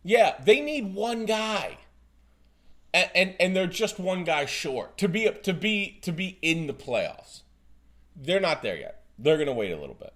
[0.02, 1.78] Yeah, they need one guy.
[2.92, 6.66] And, and and they're just one guy short to be to be to be in
[6.66, 7.42] the playoffs.
[8.16, 9.04] They're not there yet.
[9.16, 10.12] They're gonna wait a little bit.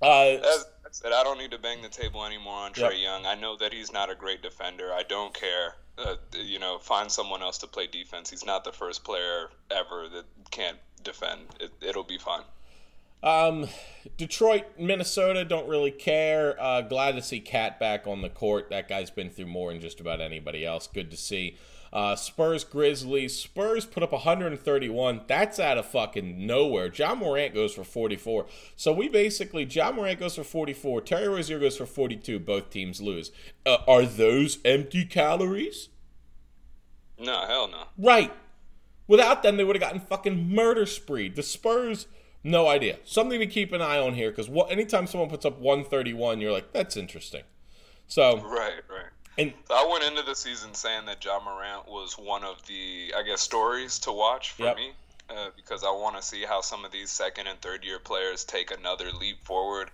[0.00, 3.02] Uh, As, I said, I don't need to bang the table anymore on Trae yep.
[3.02, 3.26] Young.
[3.26, 4.92] I know that he's not a great defender.
[4.92, 8.30] I don't care uh, you know, find someone else to play defense.
[8.30, 11.40] He's not the first player ever that can't defend.
[11.60, 12.42] It, it'll be fine.
[13.22, 13.68] Um,
[14.18, 16.60] Detroit, Minnesota don't really care.
[16.60, 18.68] Uh, glad to see KAT back on the court.
[18.68, 20.86] That guy's been through more than just about anybody else.
[20.86, 21.56] Good to see.
[21.94, 23.38] Uh, Spurs, Grizzlies.
[23.38, 25.20] Spurs put up 131.
[25.28, 26.90] That's out of fucking nowhere.
[26.92, 28.46] Ja Morant goes for 44.
[28.74, 31.02] So we basically, Ja Morant goes for 44.
[31.02, 32.40] Terry Rozier goes for 42.
[32.40, 33.30] Both teams lose.
[33.64, 35.88] Uh, are those empty calories?
[37.16, 37.84] No, hell no.
[37.96, 38.32] Right.
[39.06, 41.28] Without them, they would have gotten fucking murder spree.
[41.28, 42.08] The Spurs,
[42.42, 42.98] no idea.
[43.04, 46.72] Something to keep an eye on here because anytime someone puts up 131, you're like,
[46.72, 47.42] that's interesting.
[48.08, 49.12] So right, right.
[49.36, 53.12] And so I went into the season saying that Ja Morant was one of the,
[53.16, 54.76] I guess, stories to watch for yep.
[54.76, 54.92] me.
[55.30, 58.44] Uh, because I want to see how some of these second and third year players
[58.44, 59.90] take another leap forward.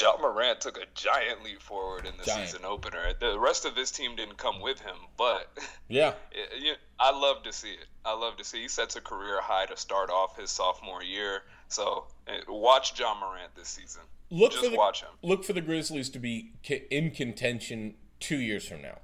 [0.00, 2.48] Ja Morant took a giant leap forward in the giant.
[2.48, 3.12] season opener.
[3.18, 5.50] The rest of this team didn't come with him, but
[5.88, 7.86] yeah, it, I love to see it.
[8.04, 8.62] I love to see.
[8.62, 11.42] He sets a career high to start off his sophomore year.
[11.66, 14.02] So eh, watch Ja Morant this season.
[14.30, 15.10] Look Just for the, watch him.
[15.22, 16.52] Look for the Grizzlies to be
[16.90, 18.98] in contention two years from now.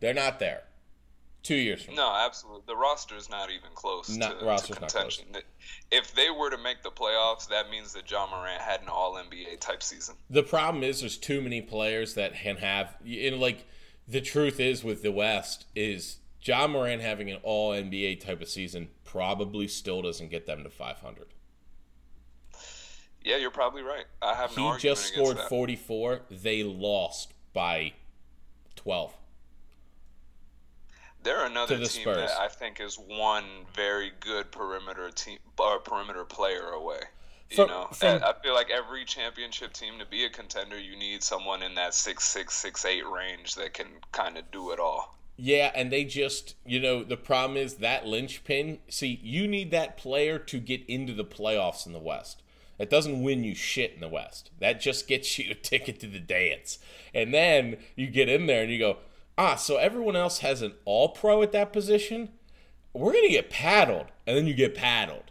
[0.00, 0.62] They're not there.
[1.42, 2.64] Two years from no, absolutely.
[2.66, 5.26] The roster is not even close not, to, roster's to contention.
[5.32, 5.82] Not close.
[5.92, 9.14] If they were to make the playoffs, that means that Ja Morant had an All
[9.14, 10.16] NBA type season.
[10.28, 12.96] The problem is there's too many players that can have.
[13.04, 13.64] Know, like
[14.08, 18.48] the truth is with the West is Ja Morant having an All NBA type of
[18.48, 21.26] season probably still doesn't get them to 500.
[23.22, 24.04] Yeah, you're probably right.
[24.22, 26.22] I have no He just scored 44.
[26.30, 27.92] They lost by
[28.86, 29.12] 12.
[31.24, 32.18] They're another the team Spurs.
[32.18, 33.42] that I think is one
[33.74, 37.00] very good perimeter team or perimeter player away.
[37.50, 40.96] You from, know, from, I feel like every championship team to be a contender, you
[40.96, 44.78] need someone in that six six six eight range that can kind of do it
[44.78, 45.16] all.
[45.36, 48.78] Yeah, and they just, you know, the problem is that linchpin.
[48.88, 52.40] See, you need that player to get into the playoffs in the West.
[52.78, 54.50] That doesn't win you shit in the West.
[54.60, 56.78] That just gets you a ticket to the dance.
[57.14, 58.98] And then you get in there and you go,
[59.38, 62.30] ah, so everyone else has an all pro at that position.
[62.92, 65.30] We're gonna get paddled, and then you get paddled,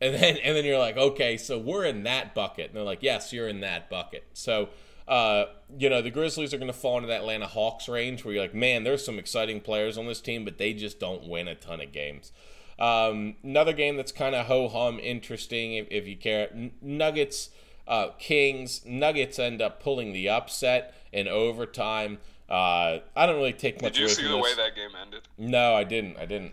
[0.00, 3.02] and then and then you're like, okay, so we're in that bucket, and they're like,
[3.02, 4.24] yes, you're in that bucket.
[4.32, 4.70] So,
[5.06, 5.44] uh,
[5.78, 8.54] you know, the Grizzlies are gonna fall into that Atlanta Hawks range where you're like,
[8.54, 11.82] man, there's some exciting players on this team, but they just don't win a ton
[11.82, 12.32] of games.
[12.78, 16.50] Um, another game that's kind of ho hum interesting if, if you care.
[16.80, 17.50] Nuggets,
[17.86, 18.84] uh, Kings.
[18.84, 22.18] Nuggets end up pulling the upset in overtime.
[22.48, 23.94] Uh, I don't really take much.
[23.94, 24.42] Did you see the this.
[24.42, 25.22] way that game ended?
[25.38, 26.18] No, I didn't.
[26.18, 26.52] I didn't.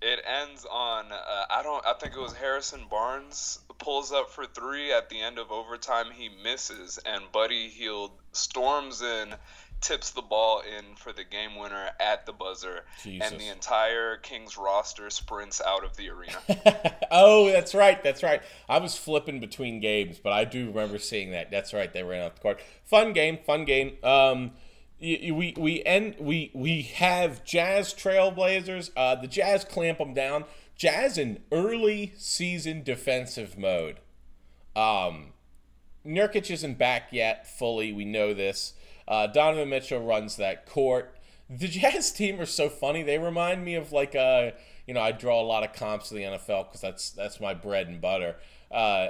[0.00, 4.46] It ends on uh, I don't I think it was Harrison Barnes pulls up for
[4.46, 6.06] three at the end of overtime.
[6.12, 9.34] He misses, and Buddy Hield storms in,
[9.82, 13.30] tips the ball in for the game winner at the buzzer, Jesus.
[13.30, 16.96] and the entire Kings roster sprints out of the arena.
[17.10, 18.42] oh, that's right, that's right.
[18.68, 21.50] I was flipping between games, but I do remember seeing that.
[21.50, 22.60] That's right, they ran out the court.
[22.84, 23.96] Fun game, fun game.
[24.02, 24.52] Um,
[25.00, 28.90] we we end we we have Jazz Trailblazers.
[28.96, 30.44] Uh, the Jazz clamp them down.
[30.76, 33.98] Jazz in early season defensive mode.
[34.74, 35.32] Um,
[36.06, 37.92] Nurkic isn't back yet fully.
[37.92, 38.74] We know this.
[39.06, 41.16] Uh, Donovan Mitchell runs that court.
[41.48, 43.02] The Jazz team are so funny.
[43.02, 44.50] They remind me of like a uh,
[44.86, 47.54] you know I draw a lot of comps to the NFL because that's that's my
[47.54, 48.36] bread and butter.
[48.70, 49.08] Uh,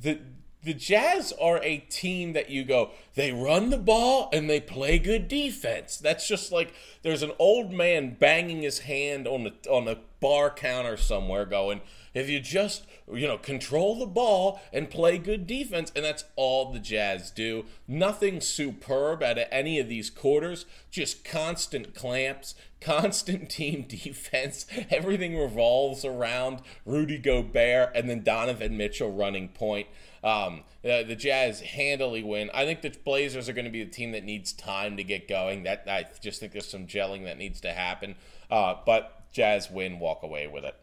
[0.00, 0.20] the
[0.64, 4.98] the Jazz are a team that you go, they run the ball and they play
[4.98, 5.98] good defense.
[5.98, 10.50] That's just like there's an old man banging his hand on the on a bar
[10.50, 11.82] counter somewhere going,
[12.14, 16.72] if you just, you know, control the ball and play good defense, and that's all
[16.72, 17.66] the Jazz do.
[17.86, 24.66] Nothing superb out of any of these quarters, just constant clamps, constant team defense.
[24.90, 29.88] Everything revolves around Rudy Gobert and then Donovan Mitchell running point.
[30.22, 32.50] Um, the, the Jazz handily win.
[32.54, 35.28] I think the Blazers are going to be the team that needs time to get
[35.28, 35.64] going.
[35.64, 38.14] That I just think there's some gelling that needs to happen.
[38.50, 40.76] Uh, but Jazz win, walk away with it.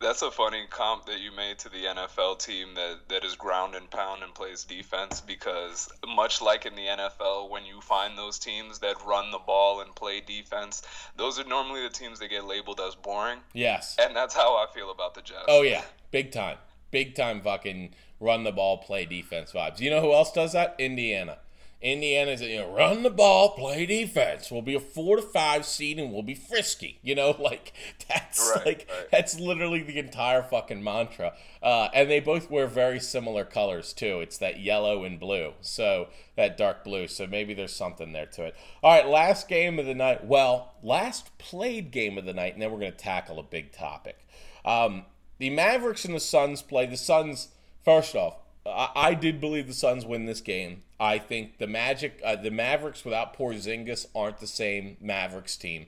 [0.00, 3.74] That's a funny comp that you made to the NFL team that, that is ground
[3.74, 8.38] and pound and plays defense because much like in the NFL, when you find those
[8.38, 10.82] teams that run the ball and play defense,
[11.16, 13.40] those are normally the teams that get labeled as boring.
[13.52, 13.96] Yes.
[14.00, 15.44] And that's how I feel about the Jets.
[15.48, 16.56] Oh yeah, big time,
[16.90, 19.80] big time fucking run the ball, play defense vibes.
[19.80, 20.76] You know who else does that?
[20.78, 21.38] Indiana.
[21.82, 24.50] Indiana's you know run the ball, play defense.
[24.50, 26.98] We'll be a four to five seed and we'll be frisky.
[27.02, 27.72] You know, like
[28.08, 29.10] that's right, like right.
[29.10, 31.32] that's literally the entire fucking mantra.
[31.62, 34.20] Uh, and they both wear very similar colors too.
[34.20, 37.08] It's that yellow and blue, so that dark blue.
[37.08, 38.56] So maybe there's something there to it.
[38.82, 40.24] All right, last game of the night.
[40.24, 44.26] Well, last played game of the night, and then we're gonna tackle a big topic.
[44.66, 45.06] Um,
[45.38, 46.84] the Mavericks and the Suns play.
[46.84, 47.48] The Suns
[47.84, 48.36] First off,
[48.70, 50.82] I, I did believe the Suns win this game.
[50.98, 55.86] I think the Magic, uh, the Mavericks without Porzingis aren't the same Mavericks team.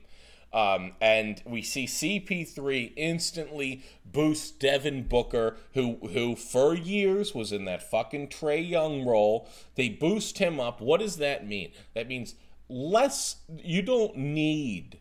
[0.53, 7.65] Um, and we see CP3 instantly boost Devin Booker, who who for years was in
[7.65, 9.49] that fucking Trae Young role.
[9.75, 10.79] They boost him up.
[10.79, 11.71] What does that mean?
[11.95, 12.35] That means
[12.69, 13.37] less.
[13.63, 14.99] You don't need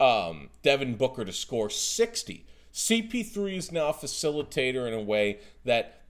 [0.00, 2.46] um, Devin Booker to score 60.
[2.72, 6.00] CP3 is now a facilitator in a way that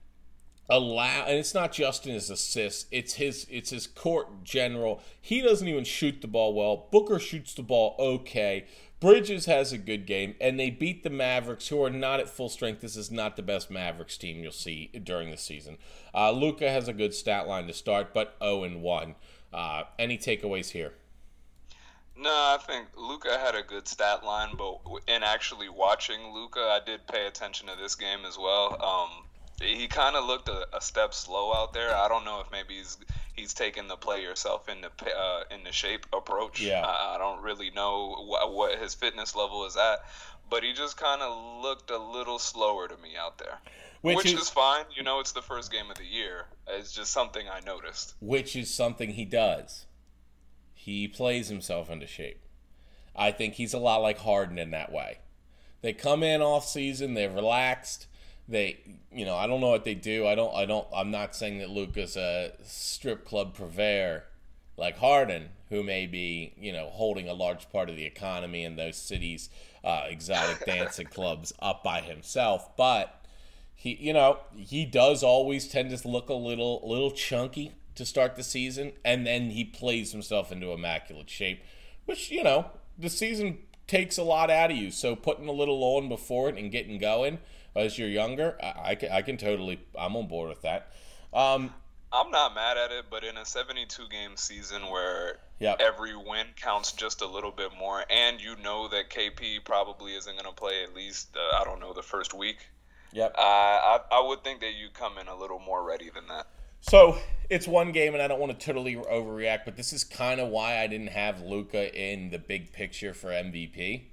[0.69, 5.01] allow and it's not just in his assists it's his it's his court general.
[5.21, 6.87] He doesn't even shoot the ball well.
[6.91, 8.65] Booker shoots the ball okay.
[8.99, 12.49] Bridges has a good game and they beat the mavericks who are not at full
[12.49, 12.81] strength.
[12.81, 15.77] This is not the best mavericks team you'll see during the season.
[16.13, 19.15] Uh, luka has a good stat line to start but 0 and 1
[19.55, 20.93] uh, any takeaways here?
[22.17, 26.79] No, I think Luka had a good stat line, but in actually watching Luka, I
[26.85, 28.81] did pay attention to this game as well.
[28.81, 29.24] Um,
[29.61, 31.95] he kind of looked a, a, step slow out there.
[31.95, 32.97] I don't know if maybe he's
[33.33, 36.61] he's taken the play yourself into uh, into shape approach.
[36.61, 36.85] Yeah.
[36.85, 39.99] I, I don't really know what, what his fitness level is at,
[40.49, 43.59] but he just kind of looked a little slower to me out there.
[44.01, 44.85] Which, which is, is, fine.
[44.95, 46.45] You know, it's the first game of the year.
[46.67, 48.13] It's just something I noticed.
[48.19, 49.87] Which is something he does.
[50.73, 52.41] He plays himself into shape.
[53.15, 55.19] I think he's a lot like Harden in that way.
[55.81, 58.07] They come in off season, they're relaxed.
[58.47, 58.79] They,
[59.11, 60.27] you know, I don't know what they do.
[60.27, 64.25] I don't, I don't, I'm not saying that Luka's a strip club purveyor
[64.77, 68.75] like Harden, who may be, you know, holding a large part of the economy in
[68.75, 69.49] those cities'
[69.83, 72.75] uh, exotic dancing clubs up by himself.
[72.77, 73.25] But
[73.73, 78.35] he, you know, he does always tend to look a little, little chunky to start
[78.35, 81.63] the season, and then he plays himself into immaculate shape,
[82.05, 84.91] which you know the season takes a lot out of you.
[84.91, 87.39] So putting a little on before it and getting going
[87.75, 90.91] as you're younger, I, I, can, I can totally, I'm on board with that.
[91.33, 91.73] Um,
[92.11, 95.77] I'm not mad at it, but in a 72 game season where yep.
[95.81, 100.33] every win counts just a little bit more, and you know that KP probably isn't
[100.33, 102.57] going to play at least, uh, I don't know, the first week.
[103.11, 103.35] Yep.
[103.37, 106.47] Uh, I, I would think that you come in a little more ready than that.
[106.81, 107.17] So
[107.49, 110.49] it's one game, and I don't want to totally overreact, but this is kind of
[110.49, 114.03] why I didn't have Luka in the big picture for MVP.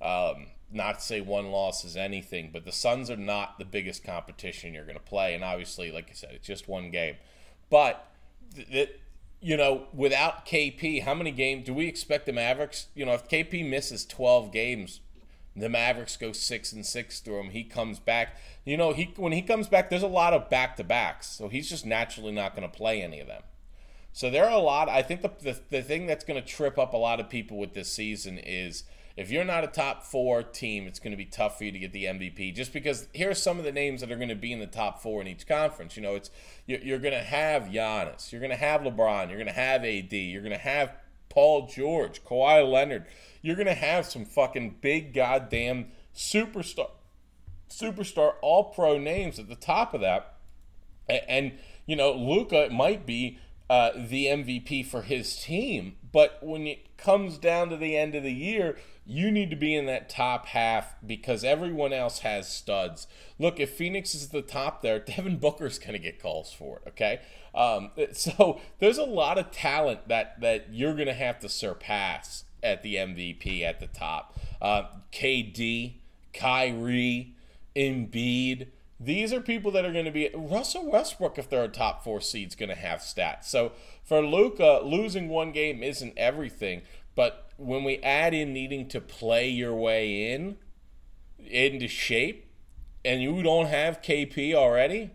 [0.00, 4.74] Um, not say one loss is anything, but the Suns are not the biggest competition
[4.74, 7.16] you're going to play, and obviously, like I said, it's just one game.
[7.68, 8.06] But
[8.70, 9.00] that
[9.40, 12.88] you know, without KP, how many games do we expect the Mavericks?
[12.94, 15.00] You know, if KP misses 12 games,
[15.56, 17.50] the Mavericks go six and six through him.
[17.50, 18.36] He comes back.
[18.64, 21.48] You know, he when he comes back, there's a lot of back to backs, so
[21.48, 23.42] he's just naturally not going to play any of them.
[24.12, 24.88] So there are a lot.
[24.88, 27.58] I think the, the the thing that's going to trip up a lot of people
[27.58, 28.84] with this season is
[29.16, 31.78] if you're not a top four team, it's going to be tough for you to
[31.78, 32.54] get the MVP.
[32.54, 34.66] Just because here are some of the names that are going to be in the
[34.66, 35.96] top four in each conference.
[35.96, 36.30] You know, it's
[36.66, 40.12] you're, going to have Giannis, you're going to have LeBron, you're going to have AD,
[40.12, 40.94] you're going to have
[41.28, 43.06] Paul George, Kawhi Leonard
[43.42, 46.90] you're gonna have some fucking big goddamn superstar,
[47.68, 50.34] superstar all pro names at the top of that,
[51.08, 51.52] and, and
[51.86, 57.38] you know Luka might be uh, the MVP for his team, but when it comes
[57.38, 58.76] down to the end of the year,
[59.10, 63.08] you need to be in that top half because everyone else has studs.
[63.40, 66.76] Look, if Phoenix is at the top there, Devin Booker's going to get calls for
[66.76, 67.20] it, okay?
[67.52, 72.44] Um, so there's a lot of talent that, that you're going to have to surpass
[72.62, 74.38] at the MVP at the top.
[74.62, 75.94] Uh, KD,
[76.32, 77.34] Kyrie,
[77.74, 78.68] Embiid.
[79.00, 82.20] These are people that are going to be Russell Westbrook if they're a top four
[82.20, 83.44] seed is going to have stats.
[83.44, 83.72] So
[84.04, 86.82] for Luka, losing one game isn't everything.
[87.16, 90.56] But when we add in needing to play your way in
[91.38, 92.50] into shape,
[93.04, 95.10] and you don't have KP already,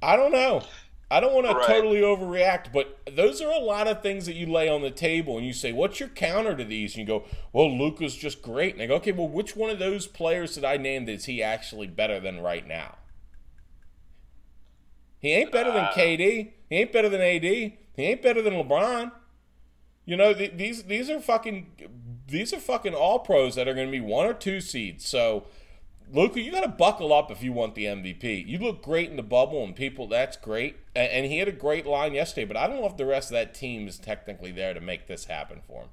[0.00, 0.62] I don't know.
[1.10, 1.60] I don't want right.
[1.60, 4.92] to totally overreact, but those are a lot of things that you lay on the
[4.92, 6.96] table and you say, What's your counter to these?
[6.96, 8.74] And you go, Well, Luka's just great.
[8.74, 11.42] And I go, Okay, well, which one of those players that I named is he
[11.42, 12.98] actually better than right now?
[15.18, 16.52] He ain't better than uh, KD.
[16.68, 17.42] He ain't better than AD.
[17.42, 19.10] He ain't better than LeBron.
[20.10, 21.68] You know, th- these these are fucking
[22.26, 25.06] these are fucking all pros that are going to be one or two seeds.
[25.06, 25.44] So
[26.12, 28.44] Luka, you got to buckle up if you want the MVP.
[28.44, 30.78] You look great in the bubble, and people, that's great.
[30.96, 33.30] And, and, he had a great line yesterday, but I don't know if the rest
[33.30, 35.88] of that team is technically there to make this happen for him.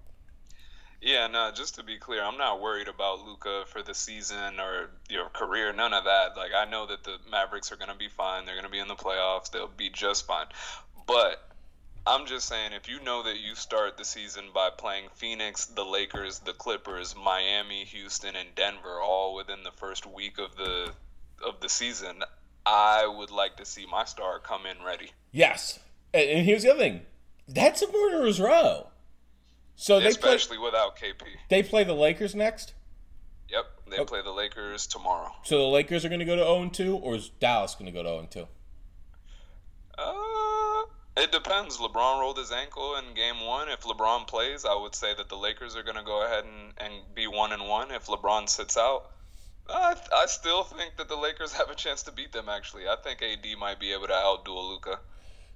[0.99, 4.89] Yeah, no, just to be clear, I'm not worried about Luka for the season or
[5.08, 6.36] your career, none of that.
[6.36, 8.45] Like, I know that the Mavericks are going to be fine.
[8.45, 9.51] They're going to be in the playoffs.
[9.51, 10.47] They'll be just fine.
[11.06, 11.47] But
[12.08, 15.84] I'm just saying, if you know that you start the season by playing Phoenix, the
[15.84, 20.93] Lakers, the Clippers, Miami, Houston, and Denver all within the first week of the
[21.46, 22.24] of the season,
[22.65, 25.12] I would like to see my star come in ready.
[25.34, 25.80] Yes,
[26.13, 27.02] and here's the other thing:
[27.46, 28.88] that's a murderer's row.
[29.76, 31.24] So they especially play, without KP.
[31.50, 32.74] They play the Lakers next.
[33.50, 35.36] Yep, they play the Lakers tomorrow.
[35.43, 37.91] So the Lakers are going to go to 0 2, or is Dallas going to
[37.91, 38.48] go to 0 2?
[39.98, 40.37] Uh,
[41.17, 41.77] it depends.
[41.77, 43.69] LeBron rolled his ankle in game one.
[43.69, 46.73] If LeBron plays, I would say that the Lakers are going to go ahead and,
[46.77, 47.91] and be one and one.
[47.91, 49.12] If LeBron sits out,
[49.69, 52.88] I, I still think that the Lakers have a chance to beat them, actually.
[52.88, 54.99] I think AD might be able to outduel Luka.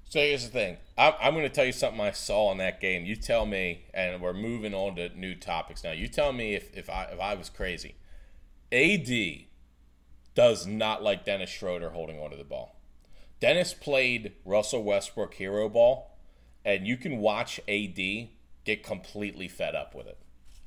[0.09, 0.77] So here's the thing.
[0.97, 3.05] I'm, I'm going to tell you something I saw in that game.
[3.05, 5.91] You tell me, and we're moving on to new topics now.
[5.91, 7.95] You tell me if, if, I, if I was crazy.
[8.71, 9.45] AD
[10.33, 12.75] does not like Dennis Schroeder holding onto the ball.
[13.41, 16.17] Dennis played Russell Westbrook hero ball,
[16.63, 17.97] and you can watch AD
[18.63, 20.17] get completely fed up with it.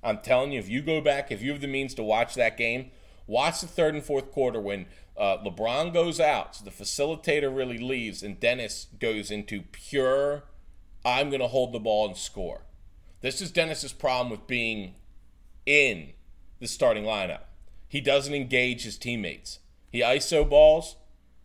[0.03, 2.59] I'm telling you, if you go back, if you have the means to watch that
[2.59, 2.91] game,
[3.27, 7.79] watch the third and fourth quarter when uh, LeBron goes out, so the facilitator really
[7.79, 10.43] leaves, and Dennis goes into pure
[11.05, 12.62] I'm going to hold the ball and score.
[13.20, 14.95] This is Dennis's problem with being
[15.66, 16.12] in
[16.61, 17.43] the starting lineup.
[17.87, 19.59] He doesn't engage his teammates.
[19.91, 20.97] He ISO balls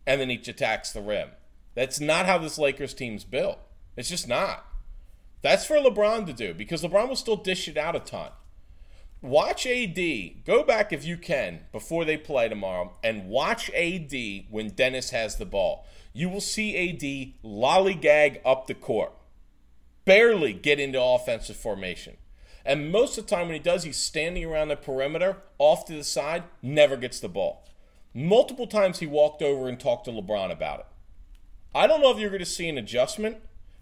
[0.10, 1.30] and then he attacks the rim.
[1.76, 3.60] That's not how this Lakers team's built.
[3.96, 4.66] It's just not.
[5.44, 8.32] That's for LeBron to do because LeBron will still dish it out a ton.
[9.22, 10.00] Watch AD.
[10.48, 14.12] Go back if you can before they play tomorrow and watch AD
[14.50, 15.86] when Dennis has the ball.
[16.12, 19.14] You will see AD lollygag up the court,
[20.06, 22.18] barely get into offensive formation.
[22.66, 25.94] And most of the time when he does, he's standing around the perimeter, off to
[25.94, 27.64] the side, never gets the ball.
[28.14, 30.86] Multiple times he walked over and talked to LeBron about it.
[31.76, 33.38] I don't know if you're going to see an adjustment,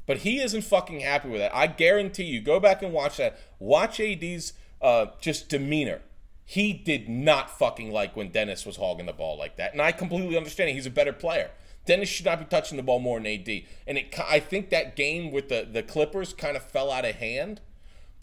[0.05, 1.55] but he isn't fucking happy with that.
[1.55, 3.39] I guarantee you, go back and watch that.
[3.59, 6.01] Watch AD's uh, just demeanor.
[6.45, 9.73] He did not fucking like when Dennis was hogging the ball like that.
[9.73, 10.73] And I completely understand it.
[10.73, 11.51] He's a better player.
[11.85, 13.63] Dennis should not be touching the ball more than AD.
[13.87, 17.15] And it, I think that game with the, the Clippers kind of fell out of
[17.15, 17.61] hand.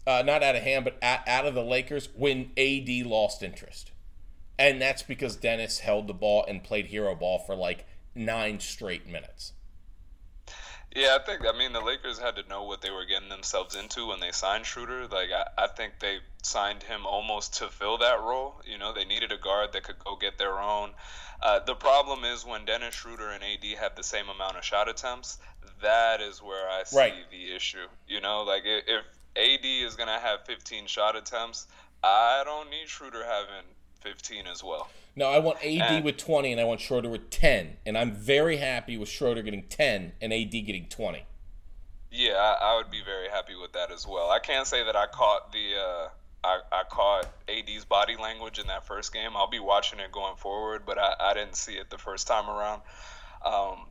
[0.06, 3.90] Uh, not out of hand, but out of the Lakers when AD lost interest.
[4.58, 9.06] And that's because Dennis held the ball and played hero ball for like nine straight
[9.06, 9.52] minutes.
[10.94, 13.74] Yeah, I think I mean the Lakers had to know what they were getting themselves
[13.74, 15.08] into when they signed Schroeder.
[15.08, 18.60] Like I, I think they signed him almost to fill that role.
[18.64, 20.92] You know, they needed a guard that could go get their own.
[21.42, 24.88] Uh, the problem is when Dennis Schroeder and AD have the same amount of shot
[24.88, 25.38] attempts.
[25.82, 27.14] That is where I see right.
[27.28, 27.88] the issue.
[28.06, 29.04] You know, like if
[29.36, 31.66] AD is gonna have 15 shot attempts,
[32.04, 33.64] I don't need Schroeder having
[34.04, 34.88] 15 as well.
[35.16, 37.78] No, I want AD and, with 20 and I want Schroeder with 10.
[37.86, 41.24] And I'm very happy with Schroeder getting 10 and AD getting 20.
[42.10, 44.30] Yeah, I, I would be very happy with that as well.
[44.30, 46.08] I can't say that I caught the uh,
[46.44, 49.30] I, I caught AD's body language in that first game.
[49.34, 52.48] I'll be watching it going forward, but I, I didn't see it the first time
[52.48, 52.82] around.
[53.44, 53.86] Um,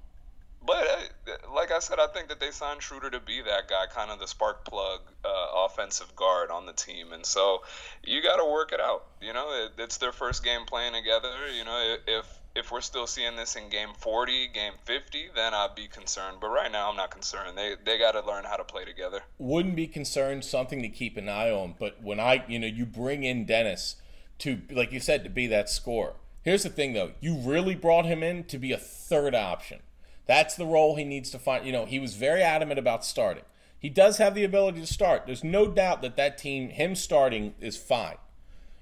[0.65, 3.85] but uh, like I said, I think that they signed Schroeder to be that guy,
[3.93, 7.63] kind of the spark plug uh, offensive guard on the team, and so
[8.03, 9.05] you got to work it out.
[9.21, 11.29] You know, it, it's their first game playing together.
[11.55, 15.75] You know, if if we're still seeing this in game 40, game 50, then I'd
[15.75, 16.37] be concerned.
[16.39, 17.57] But right now, I'm not concerned.
[17.57, 19.21] They they got to learn how to play together.
[19.37, 20.45] Wouldn't be concerned.
[20.45, 21.75] Something to keep an eye on.
[21.79, 23.97] But when I, you know, you bring in Dennis
[24.39, 26.13] to, like you said, to be that scorer.
[26.43, 27.11] Here's the thing, though.
[27.21, 29.79] You really brought him in to be a third option.
[30.25, 31.65] That's the role he needs to find.
[31.65, 33.43] You know, he was very adamant about starting.
[33.77, 35.23] He does have the ability to start.
[35.25, 38.15] There's no doubt that that team, him starting, is fine.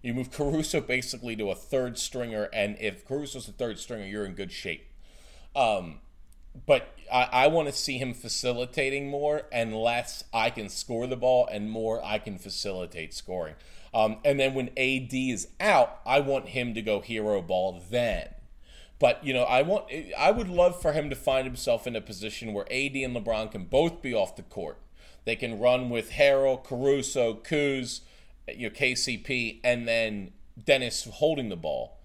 [0.03, 4.25] You move Caruso basically to a third stringer, and if Caruso's a third stringer, you're
[4.25, 4.87] in good shape.
[5.55, 5.99] Um,
[6.65, 11.15] but I, I want to see him facilitating more and less I can score the
[11.15, 13.55] ball and more I can facilitate scoring.
[13.93, 18.29] Um, and then when AD is out, I want him to go hero ball then.
[19.01, 19.85] But you know, I want
[20.15, 23.51] I would love for him to find himself in a position where AD and LeBron
[23.51, 24.77] can both be off the court.
[25.25, 28.01] They can run with Harrell, Caruso, Kuz,
[28.47, 30.33] you know, KCP, and then
[30.63, 31.97] Dennis holding the ball.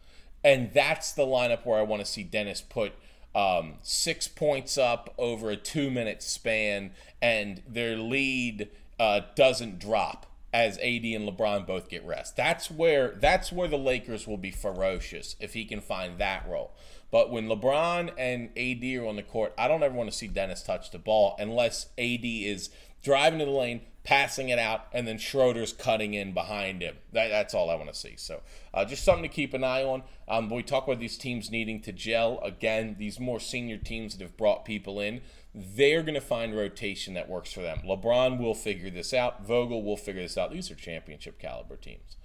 [0.42, 2.94] And that's the lineup where I want to see Dennis put
[3.34, 10.24] um, six points up over a two minute span, and their lead uh, doesn't drop
[10.52, 12.36] as AD and LeBron both get rest.
[12.36, 16.72] That's where that's where the Lakers will be ferocious if he can find that role.
[17.10, 20.26] But when LeBron and AD are on the court, I don't ever want to see
[20.26, 22.70] Dennis touch the ball unless AD is
[23.02, 26.96] driving to the lane, passing it out, and then Schroeder's cutting in behind him.
[27.12, 28.14] That, that's all I want to see.
[28.16, 28.42] So
[28.74, 30.02] uh, just something to keep an eye on.
[30.26, 32.40] Um, we talk about these teams needing to gel.
[32.40, 35.20] Again, these more senior teams that have brought people in
[35.56, 37.80] they're going to find rotation that works for them.
[37.82, 39.46] LeBron will figure this out.
[39.46, 40.52] Vogel will figure this out.
[40.52, 42.16] These are championship caliber teams.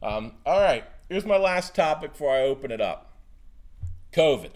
[0.00, 3.16] Um, all right, here's my last topic before I open it up
[4.12, 4.52] COVID.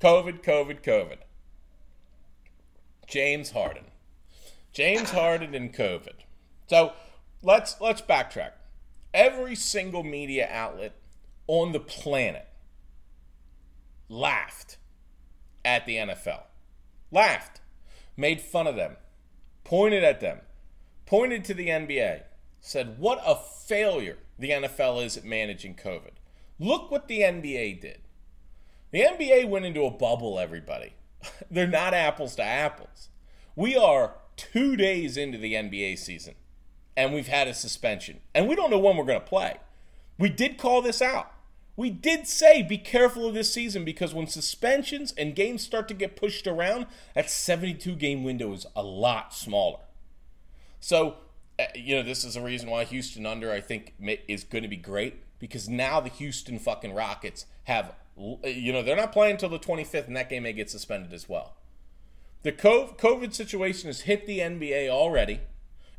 [0.00, 1.18] COVID, COVID, COVID.
[3.06, 3.84] James Harden.
[4.72, 6.24] James Harden and COVID.
[6.68, 6.94] So
[7.42, 8.52] let's let's backtrack.
[9.12, 10.94] Every single media outlet
[11.46, 12.48] on the planet
[14.08, 14.78] laughed
[15.64, 16.44] at the NFL
[17.10, 17.60] laughed,
[18.16, 18.96] made fun of them,
[19.64, 20.40] pointed at them,
[21.06, 22.22] pointed to the NBA,
[22.60, 26.12] said, What a failure the NFL is at managing COVID.
[26.58, 28.00] Look what the NBA did.
[28.90, 30.94] The NBA went into a bubble, everybody.
[31.50, 33.08] They're not apples to apples.
[33.54, 36.34] We are two days into the NBA season,
[36.96, 38.20] and we've had a suspension.
[38.34, 39.56] And we don't know when we're going to play.
[40.18, 41.32] We did call this out.
[41.76, 45.94] We did say be careful of this season because when suspensions and games start to
[45.94, 49.80] get pushed around, that 72 game window is a lot smaller.
[50.80, 51.16] So,
[51.58, 53.94] uh, you know, this is a reason why Houston under, I think,
[54.26, 58.96] is going to be great because now the Houston fucking Rockets have, you know, they're
[58.96, 61.56] not playing until the 25th and that game may get suspended as well.
[62.42, 65.40] The COVID situation has hit the NBA already.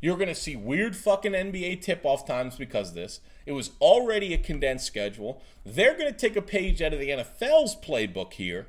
[0.00, 3.20] You're going to see weird fucking NBA tip off times because of this.
[3.46, 5.42] It was already a condensed schedule.
[5.66, 8.68] They're going to take a page out of the NFL's playbook here,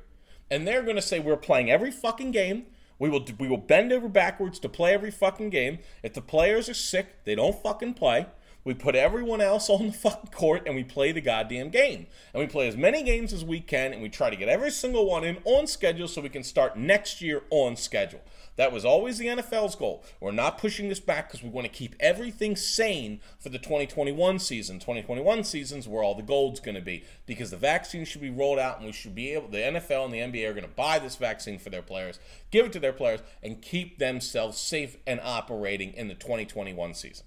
[0.50, 2.66] and they're going to say we're playing every fucking game.
[2.98, 5.78] We will we will bend over backwards to play every fucking game.
[6.02, 8.26] If the players are sick, they don't fucking play.
[8.62, 12.06] We put everyone else on the fucking court and we play the goddamn game.
[12.34, 14.70] And we play as many games as we can and we try to get every
[14.70, 18.20] single one in on schedule so we can start next year on schedule.
[18.60, 20.04] That was always the NFL's goal.
[20.20, 24.38] We're not pushing this back because we want to keep everything sane for the 2021
[24.38, 24.78] season.
[24.78, 28.58] 2021 season's where all the gold's going to be because the vaccine should be rolled
[28.58, 30.98] out and we should be able, the NFL and the NBA are going to buy
[30.98, 32.18] this vaccine for their players,
[32.50, 37.24] give it to their players, and keep themselves safe and operating in the 2021 season.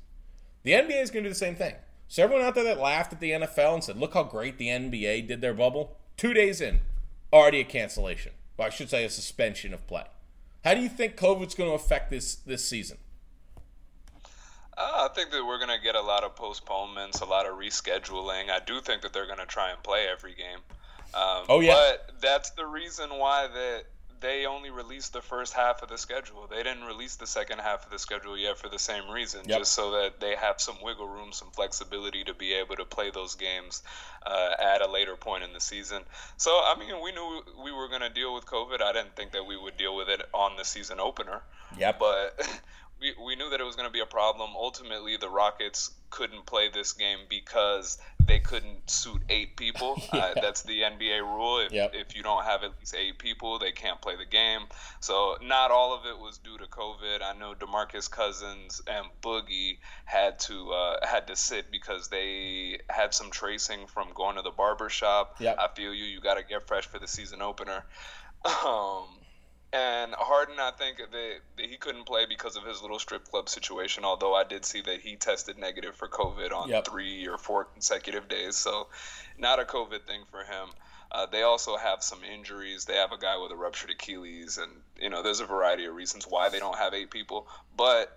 [0.61, 1.73] The NBA is going to do the same thing.
[2.07, 4.67] So everyone out there that laughed at the NFL and said, look how great the
[4.67, 6.81] NBA did their bubble, two days in,
[7.33, 8.33] already a cancellation.
[8.55, 10.03] Well, I should say a suspension of play.
[10.63, 12.97] How do you think COVID's going to affect this this season?
[14.75, 17.57] Uh, I think that we're going to get a lot of postponements, a lot of
[17.57, 18.49] rescheduling.
[18.49, 20.59] I do think that they're going to try and play every game.
[21.13, 21.73] Um, oh yeah.
[21.73, 23.83] But that's the reason why that
[24.23, 26.47] they only released the first half of the schedule.
[26.49, 29.59] They didn't release the second half of the schedule yet for the same reason, yep.
[29.59, 33.11] just so that they have some wiggle room, some flexibility to be able to play
[33.11, 33.83] those games
[34.25, 36.01] uh, at a later point in the season.
[36.37, 38.81] So, I mean, we knew we were going to deal with COVID.
[38.81, 41.41] I didn't think that we would deal with it on the season opener.
[41.77, 41.91] Yeah.
[41.91, 42.39] But
[43.03, 44.51] we, we knew that it was going to be a problem.
[44.55, 50.01] Ultimately, the Rockets couldn't play this game because they couldn't suit eight people.
[50.13, 50.25] Uh, yeah.
[50.25, 51.59] uh, that's the NBA rule.
[51.59, 51.91] If, yep.
[51.95, 54.61] if you don't have at least eight people, they can't play the game.
[54.99, 57.23] So not all of it was due to COVID.
[57.23, 63.13] I know DeMarcus Cousins and Boogie had to uh, had to sit because they had
[63.15, 65.37] some tracing from going to the barber shop.
[65.39, 65.57] Yep.
[65.57, 66.05] I feel you.
[66.05, 67.83] You got to get fresh for the season opener.
[68.45, 69.05] Um,
[69.73, 73.49] and Harden, I think that, that, he couldn't play because of his little strip club
[73.49, 74.05] situation.
[74.05, 76.87] Although I did see that he tested negative for COVID on yep.
[76.87, 78.87] three or four consecutive days, so
[79.39, 80.69] not a COVID thing for him.
[81.11, 82.85] Uh, they also have some injuries.
[82.85, 84.71] They have a guy with a ruptured Achilles, and
[85.01, 87.47] you know there's a variety of reasons why they don't have eight people.
[87.75, 88.15] But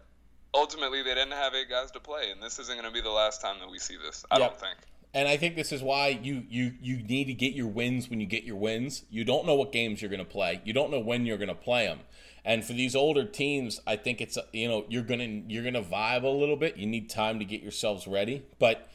[0.53, 3.11] ultimately, they didn't have eight guys to play, and this isn't going to be the
[3.11, 4.25] last time that we see this.
[4.31, 4.51] I yep.
[4.51, 4.77] don't think.
[5.17, 8.21] And I think this is why you you you need to get your wins when
[8.21, 9.05] you get your wins.
[9.09, 10.61] You don't know what games you're going to play.
[10.63, 12.01] You don't know when you're going to play them.
[12.45, 16.23] And for these older teams, I think it's you know you're gonna you're gonna vibe
[16.23, 16.77] a little bit.
[16.77, 18.45] You need time to get yourselves ready.
[18.59, 18.91] But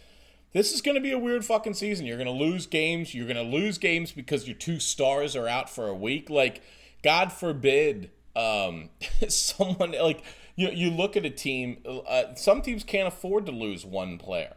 [0.53, 2.05] this is going to be a weird fucking season.
[2.05, 3.15] You're going to lose games.
[3.15, 6.29] You're going to lose games because your two stars are out for a week.
[6.29, 6.61] Like,
[7.03, 8.89] God forbid, um,
[9.27, 10.23] someone like
[10.55, 10.69] you.
[10.69, 11.77] You look at a team.
[11.85, 14.55] Uh, some teams can't afford to lose one player.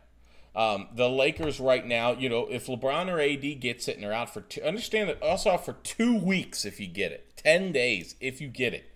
[0.55, 4.13] Um, the Lakers right now, you know, if LeBron or AD gets it and they're
[4.13, 7.73] out for two, understand that also out for two weeks if you get it, 10
[7.73, 8.91] days if you get it.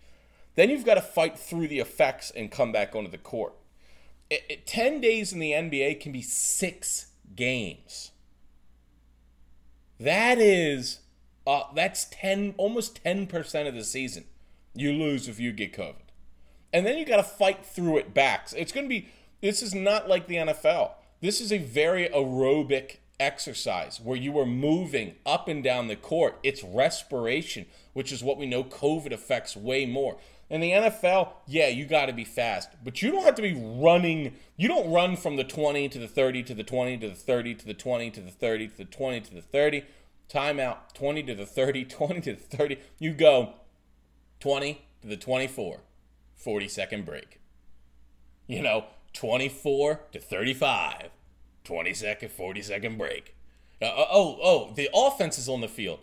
[0.55, 3.55] Then you've got to fight through the effects and come back onto the court.
[4.31, 8.13] It, it, 10 days in the NBA can be six games.
[9.99, 11.01] That is,
[11.45, 14.25] uh, that's 10, almost 10% of the season
[14.75, 15.95] you lose if you get COVID.
[16.73, 18.49] And then you got to fight through it back.
[18.57, 19.09] It's going to be,
[19.41, 24.47] this is not like the NFL this is a very aerobic exercise where you are
[24.47, 26.39] moving up and down the court.
[26.43, 30.19] It's respiration, which is what we know COVID affects way more.
[30.51, 33.55] In the NFL, yeah, you got to be fast, but you don't have to be
[33.55, 34.35] running.
[34.57, 37.55] You don't run from the 20 to the 30 to the 20 to the 30
[37.57, 39.85] to the 20 to the 30 to the 20 to the 30.
[40.31, 42.79] Timeout 20 to the 30, 20 to the 30.
[42.99, 43.55] You go
[44.41, 45.81] 20 to the 24,
[46.37, 47.41] 40 second break.
[48.47, 48.87] You know,
[49.19, 51.11] 24 to 35.
[51.65, 53.35] 20 second, 40 second break.
[53.83, 55.99] Uh, oh, oh, the offense is on the field.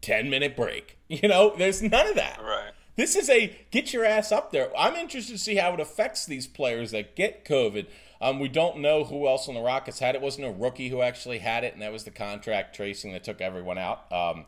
[0.00, 0.98] 10 minute break.
[1.08, 2.40] You know, there's none of that.
[2.42, 2.72] Right.
[2.96, 4.76] This is a get your ass up there.
[4.76, 7.86] I'm interested to see how it affects these players that get COVID.
[8.20, 10.18] Um, we don't know who else on the Rockets had it.
[10.18, 10.22] it.
[10.22, 13.40] wasn't a rookie who actually had it, and that was the contract tracing that took
[13.40, 14.10] everyone out.
[14.10, 14.46] Um,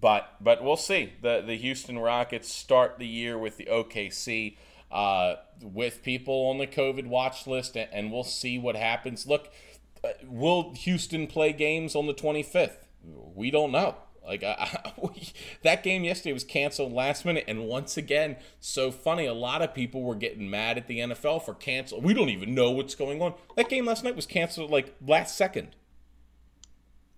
[0.00, 1.12] but but we'll see.
[1.22, 4.56] The the Houston Rockets start the year with the OKC
[4.90, 9.26] uh, with people on the COVID watch list, and we'll see what happens.
[9.26, 9.48] Look,
[10.02, 12.86] uh, will Houston play games on the 25th?
[13.34, 13.96] We don't know.
[14.26, 15.32] Like I, we,
[15.62, 19.26] that game yesterday was canceled last minute, and once again, so funny.
[19.26, 22.00] A lot of people were getting mad at the NFL for cancel.
[22.00, 23.34] We don't even know what's going on.
[23.56, 25.74] That game last night was canceled like last second.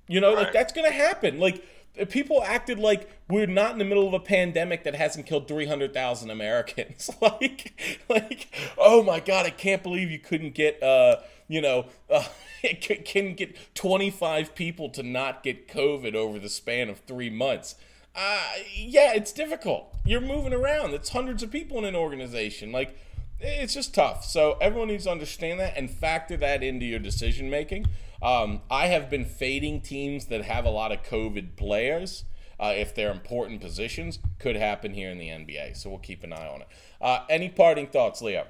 [0.08, 0.44] You know, right.
[0.44, 1.38] like that's gonna happen.
[1.38, 1.64] Like
[2.08, 6.30] people acted like we're not in the middle of a pandemic that hasn't killed 300,000
[6.30, 7.10] Americans.
[7.20, 11.16] like, like, oh my God, I can't believe you couldn't get, uh,
[11.48, 12.24] you know, uh,
[12.80, 17.74] can get 25 people to not get COVID over the span of three months.
[18.14, 18.42] Uh,
[18.74, 19.94] yeah, it's difficult.
[20.04, 20.92] You're moving around.
[20.92, 22.72] It's hundreds of people in an organization.
[22.72, 22.96] Like,
[23.40, 24.24] it's just tough.
[24.24, 27.86] So everyone needs to understand that and factor that into your decision making.
[28.22, 32.24] Um, I have been fading teams that have a lot of COVID players.
[32.60, 35.76] Uh, if they're important positions, could happen here in the NBA.
[35.76, 36.68] So we'll keep an eye on it.
[37.00, 38.46] Uh, any parting thoughts, Leo?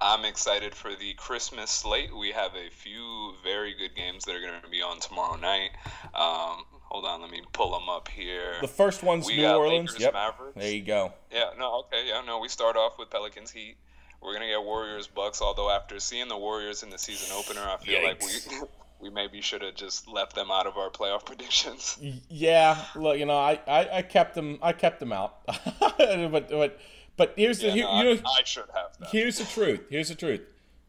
[0.00, 2.16] I'm excited for the Christmas slate.
[2.16, 5.70] We have a few very good games that are going to be on tomorrow night.
[6.14, 8.54] Um, hold on, let me pull them up here.
[8.60, 9.90] The first one's we New Orleans.
[9.90, 10.12] Lakers, yep.
[10.14, 10.56] Mavericks.
[10.56, 11.12] There you go.
[11.32, 11.50] Yeah.
[11.58, 11.80] No.
[11.80, 12.08] Okay.
[12.08, 12.22] Yeah.
[12.24, 12.38] No.
[12.38, 13.76] We start off with Pelicans Heat.
[14.20, 15.40] We're gonna get Warriors Bucks.
[15.40, 18.04] Although after seeing the Warriors in the season opener, I feel Yikes.
[18.04, 18.66] like we
[19.08, 21.98] we maybe should have just left them out of our playoff predictions.
[22.28, 22.82] Yeah.
[22.94, 26.78] Look, you know, I, I, I kept them I kept them out, but but
[27.16, 28.98] but here's yeah, the no, you know I, I should have.
[28.98, 29.10] That.
[29.10, 29.80] Here's the truth.
[29.90, 30.40] Here's the truth.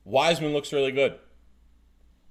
[0.05, 1.19] Wiseman looks really good.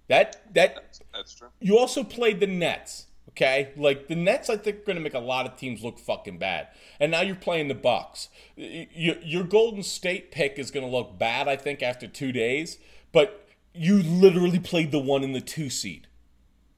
[0.08, 1.48] That that that's, that's true.
[1.60, 3.06] You also played the Nets.
[3.38, 6.00] Okay, like the Nets, I think are going to make a lot of teams look
[6.00, 6.66] fucking bad.
[6.98, 8.30] And now you're playing the Bucks.
[8.56, 12.78] Your, your Golden State pick is going to look bad, I think, after two days.
[13.12, 16.06] But you literally played the one in the two seed.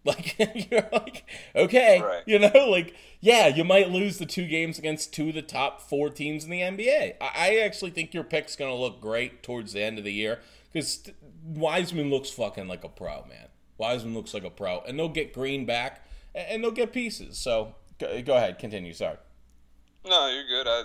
[0.02, 0.38] Like
[0.70, 2.22] you're like, okay, right.
[2.24, 5.82] you know, like yeah, you might lose the two games against two of the top
[5.82, 7.16] four teams in the NBA.
[7.20, 10.12] I, I actually think your pick's going to look great towards the end of the
[10.12, 10.40] year
[10.72, 11.10] because
[11.44, 13.48] Wiseman looks fucking like a pro, man.
[13.76, 16.02] Wiseman looks like a pro, and they'll get Green back
[16.34, 17.38] and they'll get pieces.
[17.38, 18.92] So go, ahead, continue.
[18.92, 19.16] Sorry.
[20.04, 20.66] No, you're good.
[20.66, 20.84] I,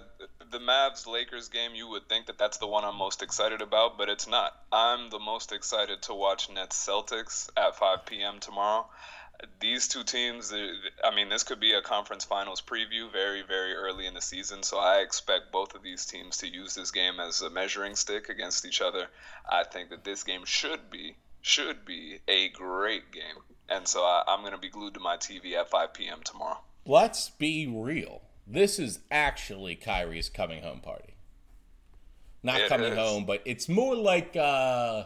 [0.51, 3.97] the Mavs Lakers game, you would think that that's the one I'm most excited about,
[3.97, 4.53] but it's not.
[4.71, 8.39] I'm the most excited to watch Nets Celtics at 5 p.m.
[8.39, 8.87] tomorrow.
[9.59, 10.67] These two teams, uh,
[11.03, 14.63] I mean, this could be a conference finals preview very, very early in the season.
[14.63, 18.29] So I expect both of these teams to use this game as a measuring stick
[18.29, 19.07] against each other.
[19.49, 23.35] I think that this game should be should be a great game
[23.69, 26.19] and so I, am going to be glued to my TV at 5 p.m.
[26.23, 26.59] tomorrow.
[26.85, 28.21] Let's be real.
[28.47, 31.15] This is actually Kyrie's coming home party.
[32.43, 32.97] Not it coming is.
[32.97, 35.05] home, but it's more like uh,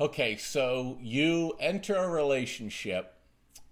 [0.00, 3.12] okay, so you enter a relationship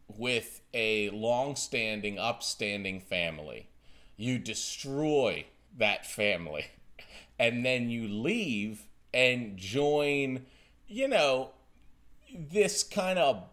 [0.07, 3.69] with a long-standing, upstanding family.
[4.19, 5.47] You destroy
[5.79, 6.67] that family,
[7.39, 10.45] and then you leave and join,
[10.87, 11.53] you know,
[12.35, 13.45] this kind of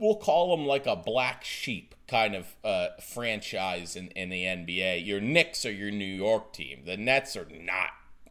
[0.00, 5.06] we'll call them like a black sheep kind of uh, franchise in, in the NBA.
[5.06, 6.82] Your Knicks are your New York team.
[6.86, 7.90] The Nets are not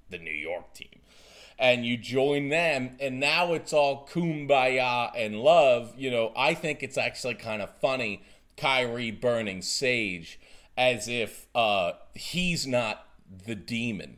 [0.09, 0.99] the New York team.
[1.57, 5.93] And you join them, and now it's all kumbaya and love.
[5.97, 8.23] You know, I think it's actually kind of funny,
[8.57, 10.39] Kyrie burning sage,
[10.77, 13.05] as if uh, he's not
[13.45, 14.17] the demon.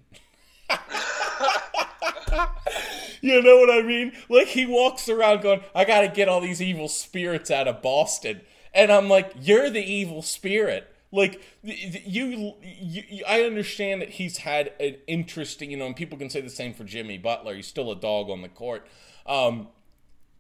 [3.22, 4.14] you know what I mean?
[4.30, 8.42] Like he walks around going, I gotta get all these evil spirits out of Boston.
[8.74, 10.88] And I'm like, you're the evil spirit.
[11.12, 16.30] Like you, you, I understand that he's had an interesting, you know, and people can
[16.30, 17.56] say the same for Jimmy Butler.
[17.56, 18.88] He's still a dog on the court.
[19.26, 19.68] Um,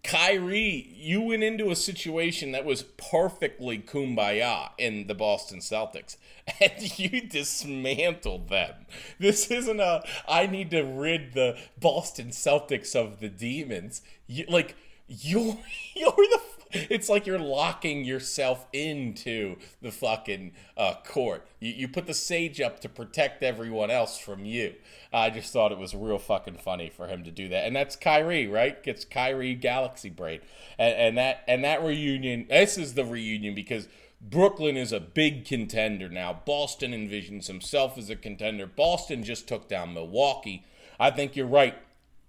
[0.04, 6.18] Kyrie, you went into a situation that was perfectly kumbaya in the Boston Celtics,
[6.60, 8.74] and you dismantled them.
[9.20, 14.02] This isn't a I need to rid the Boston Celtics of the demons.
[14.28, 14.76] You, like
[15.08, 15.58] you're
[15.94, 16.42] you're the
[16.74, 21.46] it's like you're locking yourself into the fucking uh, court.
[21.60, 24.76] You, you put the sage up to protect everyone else from you.
[25.14, 27.96] I just thought it was real fucking funny for him to do that, and that's
[27.96, 28.82] Kyrie, right?
[28.82, 30.42] Gets Kyrie Galaxy braid,
[30.78, 32.48] and, and that and that reunion.
[32.50, 33.88] This is the reunion because.
[34.24, 36.42] Brooklyn is a big contender now.
[36.46, 38.68] Boston envisions himself as a contender.
[38.68, 40.64] Boston just took down Milwaukee.
[41.00, 41.74] I think you're right.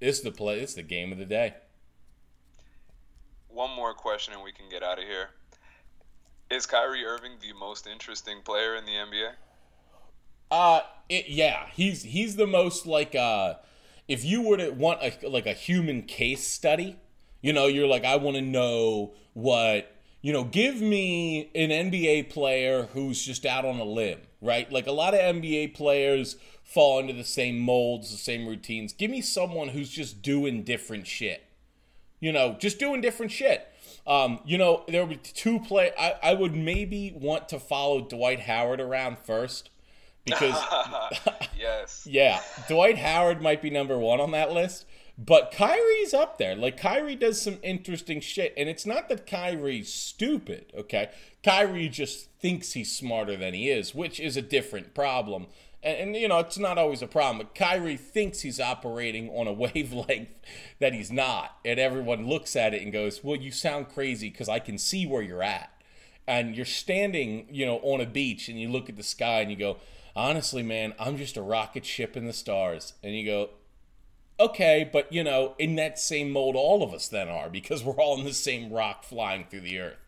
[0.01, 0.61] Is the play.
[0.61, 1.53] Is the game of the day
[3.53, 5.31] one more question and we can get out of here.
[6.51, 9.31] Is Kyrie Irving the most interesting player in the NBA?
[10.51, 13.55] Uh, it, yeah, he's he's the most like uh,
[14.07, 16.97] if you were to want a like a human case study,
[17.41, 20.45] you know, you're like I want to know what you know.
[20.45, 24.71] Give me an NBA player who's just out on a limb, right?
[24.71, 28.93] Like a lot of NBA players fall into the same molds, the same routines.
[28.93, 31.47] Give me someone who's just doing different shit
[32.23, 33.69] you know, just doing different shit.
[34.07, 35.91] Um, you know, there would be two play.
[35.99, 39.71] I, I would maybe want to follow Dwight Howard around first
[40.25, 40.55] because
[41.59, 44.87] yes, yeah, Dwight Howard might be number one on that list.
[45.19, 46.57] But Kyrie's up there.
[46.57, 50.73] Like Kyrie does some interesting shit, and it's not that Kyrie's stupid.
[50.77, 51.11] Okay,
[51.43, 55.49] Kyrie just thinks he's smarter than he is, which is a different problem
[55.83, 57.39] and, and, you know it's not always a problem.
[57.39, 60.31] But Kyrie thinks he's operating on a wavelength
[60.79, 64.49] that he's not, and everyone looks at it and goes, "Well, you sound crazy because
[64.49, 65.71] I can see where you're at."
[66.27, 69.51] and you're standing, you know, on a beach and you look at the sky and
[69.51, 69.79] you go,
[70.15, 72.95] honestly, man, I'm just a rocket ship in the stars.
[73.03, 73.51] And you go,
[74.39, 78.01] okay, but you know, in that same mold, all of us then are because we're
[78.01, 79.99] all in the same rock flying through the earth.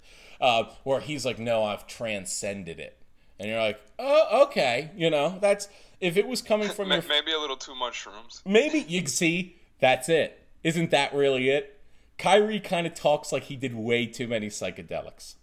[0.41, 2.99] Uh, where he's like, no, I've transcended it.
[3.39, 5.68] And you're like, oh, okay, you know, that's
[6.01, 8.43] if it was coming from your, maybe a little too much shrooms.
[8.47, 10.47] Maybe you see, that's it.
[10.62, 11.80] Isn't that really it?
[12.18, 15.35] Kyrie kind of talks like he did way too many psychedelics.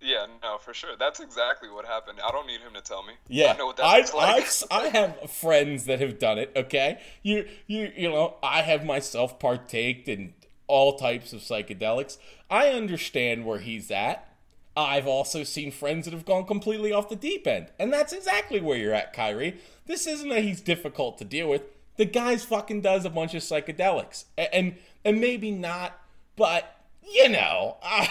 [0.00, 0.96] Yeah, no, for sure.
[0.98, 2.20] That's exactly what happened.
[2.24, 3.12] I don't need him to tell me.
[3.28, 4.48] Yeah, I know what that I, like.
[4.70, 6.50] I, I have friends that have done it.
[6.56, 10.32] Okay, you you you know, I have myself partaked in
[10.66, 12.16] all types of psychedelics.
[12.48, 14.26] I understand where he's at.
[14.80, 18.60] I've also seen friends that have gone completely off the deep end, and that's exactly
[18.60, 19.58] where you're at, Kyrie.
[19.86, 21.62] This isn't that he's difficult to deal with.
[21.96, 24.74] The guy's fucking does a bunch of psychedelics, and and,
[25.04, 25.98] and maybe not,
[26.36, 27.76] but you know.
[27.82, 28.06] Uh,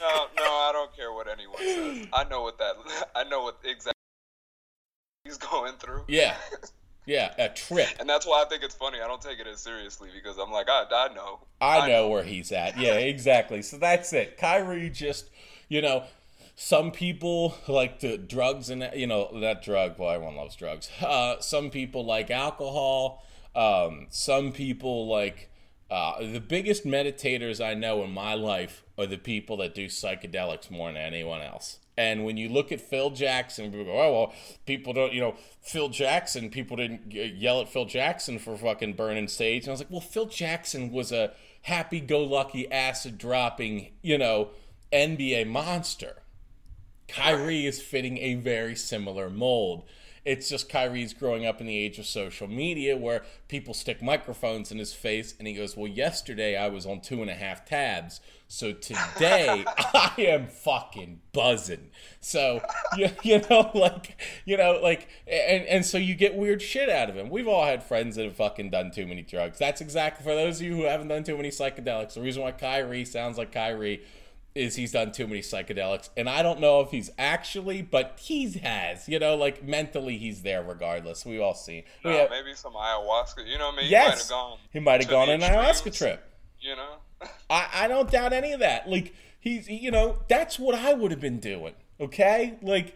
[0.00, 2.08] no, no, I don't care what anyone says.
[2.12, 2.74] I know what that.
[3.14, 3.92] I know what exactly
[5.24, 6.04] he's going through.
[6.08, 6.36] Yeah.
[7.06, 7.88] Yeah, a trip.
[7.98, 9.00] And that's why I think it's funny.
[9.00, 11.40] I don't take it as seriously because I'm like, I, I know.
[11.60, 12.78] I, I know, know where he's at.
[12.78, 13.62] Yeah, exactly.
[13.62, 14.36] so that's it.
[14.36, 15.28] Kyrie just,
[15.70, 16.04] you know,
[16.54, 19.98] some people like the drugs and you know that drug.
[19.98, 20.90] Well, everyone loves drugs.
[21.00, 23.24] Uh, some people like alcohol.
[23.56, 25.48] Um, some people like
[25.90, 30.70] uh, the biggest meditators I know in my life are the people that do psychedelics
[30.70, 31.78] more than anyone else.
[31.96, 34.34] And when you look at Phil Jackson, people go, oh, well,
[34.66, 39.28] people don't, you know, Phil Jackson, people didn't yell at Phil Jackson for fucking burning
[39.28, 39.64] stage.
[39.64, 44.16] And I was like, well, Phil Jackson was a happy go lucky, acid dropping, you
[44.16, 44.50] know,
[44.92, 46.22] NBA monster.
[47.08, 49.84] Kyrie is fitting a very similar mold.
[50.24, 54.70] It's just Kyrie's growing up in the age of social media where people stick microphones
[54.70, 57.64] in his face and he goes, Well, yesterday I was on two and a half
[57.64, 58.20] tabs.
[58.46, 61.90] So today I am fucking buzzing.
[62.20, 62.60] So
[62.96, 67.08] you, you know, like you know, like and, and so you get weird shit out
[67.08, 67.30] of him.
[67.30, 69.58] We've all had friends that have fucking done too many drugs.
[69.58, 72.14] That's exactly for those of you who haven't done too many psychedelics.
[72.14, 74.02] The reason why Kyrie sounds like Kyrie
[74.54, 78.50] is he's done too many psychedelics and i don't know if he's actually but he
[78.50, 81.24] has you know like mentally he's there regardless.
[81.24, 81.84] We all see.
[82.04, 85.00] No, have, maybe some ayahuasca you know maybe yes, he might have gone he might
[85.02, 86.24] have gone on an ayahuasca trip.
[86.60, 86.94] you know?
[87.50, 88.88] I, I don't doubt any of that.
[88.88, 92.54] Like he's you know that's what i would have been doing okay?
[92.62, 92.94] Like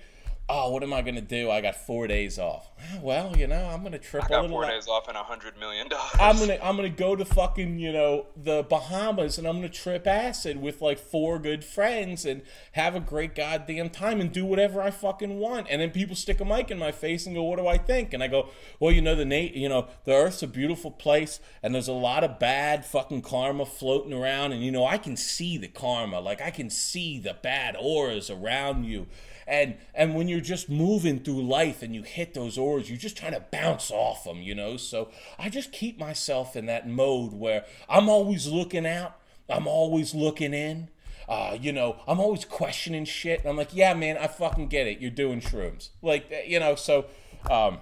[0.49, 1.51] oh, what am I going to do?
[1.51, 2.71] I got four days off.
[3.03, 4.61] Well, you know, I'm going to trip I got a little.
[4.61, 6.13] Four days off and a hundred million dollars.
[6.19, 10.07] I'm gonna I'm gonna go to fucking you know the Bahamas and I'm gonna trip
[10.07, 12.43] acid with like four good friends and
[12.73, 15.67] have a great goddamn time and do whatever I fucking want.
[15.71, 18.15] And then people stick a mic in my face and go, "What do I think?"
[18.15, 21.41] And I go, "Well, you know the Nate, you know the Earth's a beautiful place
[21.63, 25.17] and there's a lot of bad fucking karma floating around and you know I can
[25.17, 29.07] see the karma, like I can see the bad auras around you."
[29.47, 33.17] And and when you're just moving through life and you hit those oars you're just
[33.17, 37.33] trying to bounce off them you know so i just keep myself in that mode
[37.33, 39.17] where i'm always looking out
[39.49, 40.89] i'm always looking in
[41.29, 43.41] uh, you know, I'm always questioning shit.
[43.41, 45.01] And I'm like, yeah, man, I fucking get it.
[45.01, 45.89] You're doing shrooms.
[46.03, 47.07] Like, you know, so
[47.51, 47.79] um,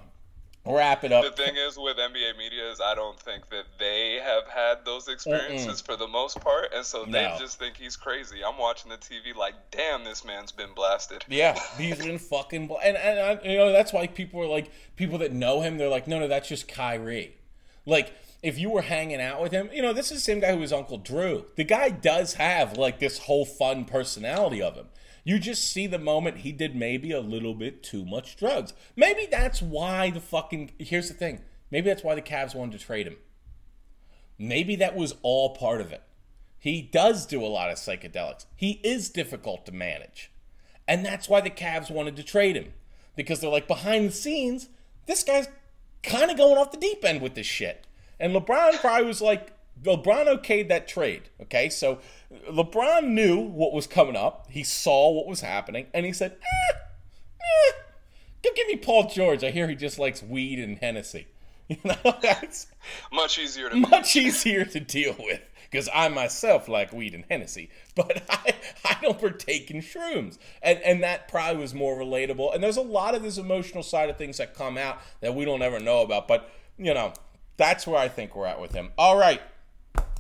[0.65, 1.25] wrap it up.
[1.25, 5.09] The thing is with NBA media is I don't think that they have had those
[5.09, 5.87] experiences Mm-mm.
[5.87, 7.37] for the most part, and so they no.
[7.39, 8.45] just think he's crazy.
[8.45, 11.25] I'm watching the TV like, damn, this man's been blasted.
[11.29, 14.71] Yeah, he's been fucking, bl- and and I, you know that's why people are like
[14.97, 15.79] people that know him.
[15.79, 17.37] They're like, no, no, that's just Kyrie.
[17.85, 20.53] Like if you were hanging out with him, you know, this is the same guy
[20.53, 21.47] who was Uncle Drew.
[21.57, 24.87] The guy does have like this whole fun personality of him.
[25.25, 28.73] You just see the moment he did maybe a little bit too much drugs.
[28.97, 30.73] Maybe that's why the fucking.
[30.79, 31.43] Here's the thing.
[31.71, 33.17] Maybe that's why the Cavs wanted to trade him.
[34.39, 36.03] Maybe that was all part of it.
[36.59, 38.47] He does do a lot of psychedelics.
[38.57, 40.31] He is difficult to manage.
[40.87, 42.73] And that's why the Cavs wanted to trade him.
[43.17, 44.69] Because they're like, behind the scenes,
[45.07, 45.49] this guy's
[46.03, 47.87] kind of going off the deep end with this shit.
[48.19, 49.52] And LeBron probably was like,
[49.83, 51.23] LeBron okayed that trade.
[51.41, 51.99] Okay, so
[52.51, 54.47] LeBron knew what was coming up.
[54.51, 56.77] He saw what was happening, and he said, eh,
[57.41, 57.73] eh,
[58.43, 59.43] "Don't give me Paul George.
[59.45, 61.27] I hear he just likes weed and Hennessy.
[61.69, 62.67] You know, that's
[63.11, 65.41] much easier to much easier to deal with
[65.73, 68.55] because I myself like weed and Hennessy, but I,
[68.85, 70.37] I don't partake in shrooms.
[70.63, 72.55] And, and that probably was more relatable.
[72.55, 75.47] And there's a lot of this emotional side of things that come out that we
[75.47, 76.29] don't ever know about.
[76.29, 77.15] But, you know,
[77.57, 78.91] that's where I think we're at with him.
[78.99, 79.41] All right,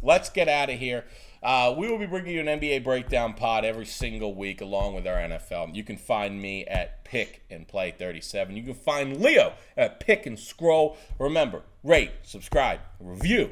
[0.03, 1.05] let's get out of here.
[1.43, 5.07] Uh, we will be bringing you an NBA breakdown pod every single week along with
[5.09, 5.75] our NFL.
[5.75, 8.57] You can find me at Pick and Play 37.
[8.57, 10.97] You can find Leo at Pick and Scroll.
[11.19, 13.51] Remember, rate, subscribe, review,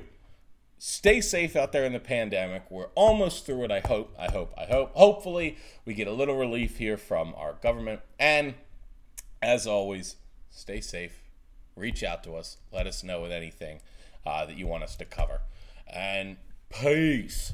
[0.78, 2.70] stay safe out there in the pandemic.
[2.70, 3.72] We're almost through it.
[3.72, 4.14] I hope.
[4.16, 4.54] I hope.
[4.56, 4.92] I hope.
[4.94, 8.00] Hopefully, we get a little relief here from our government.
[8.20, 8.54] And
[9.42, 10.16] as always,
[10.50, 11.20] stay safe.
[11.74, 12.58] Reach out to us.
[12.72, 13.80] Let us know with anything
[14.24, 15.40] uh, that you want us to cover.
[15.92, 16.36] And
[16.70, 17.52] peace.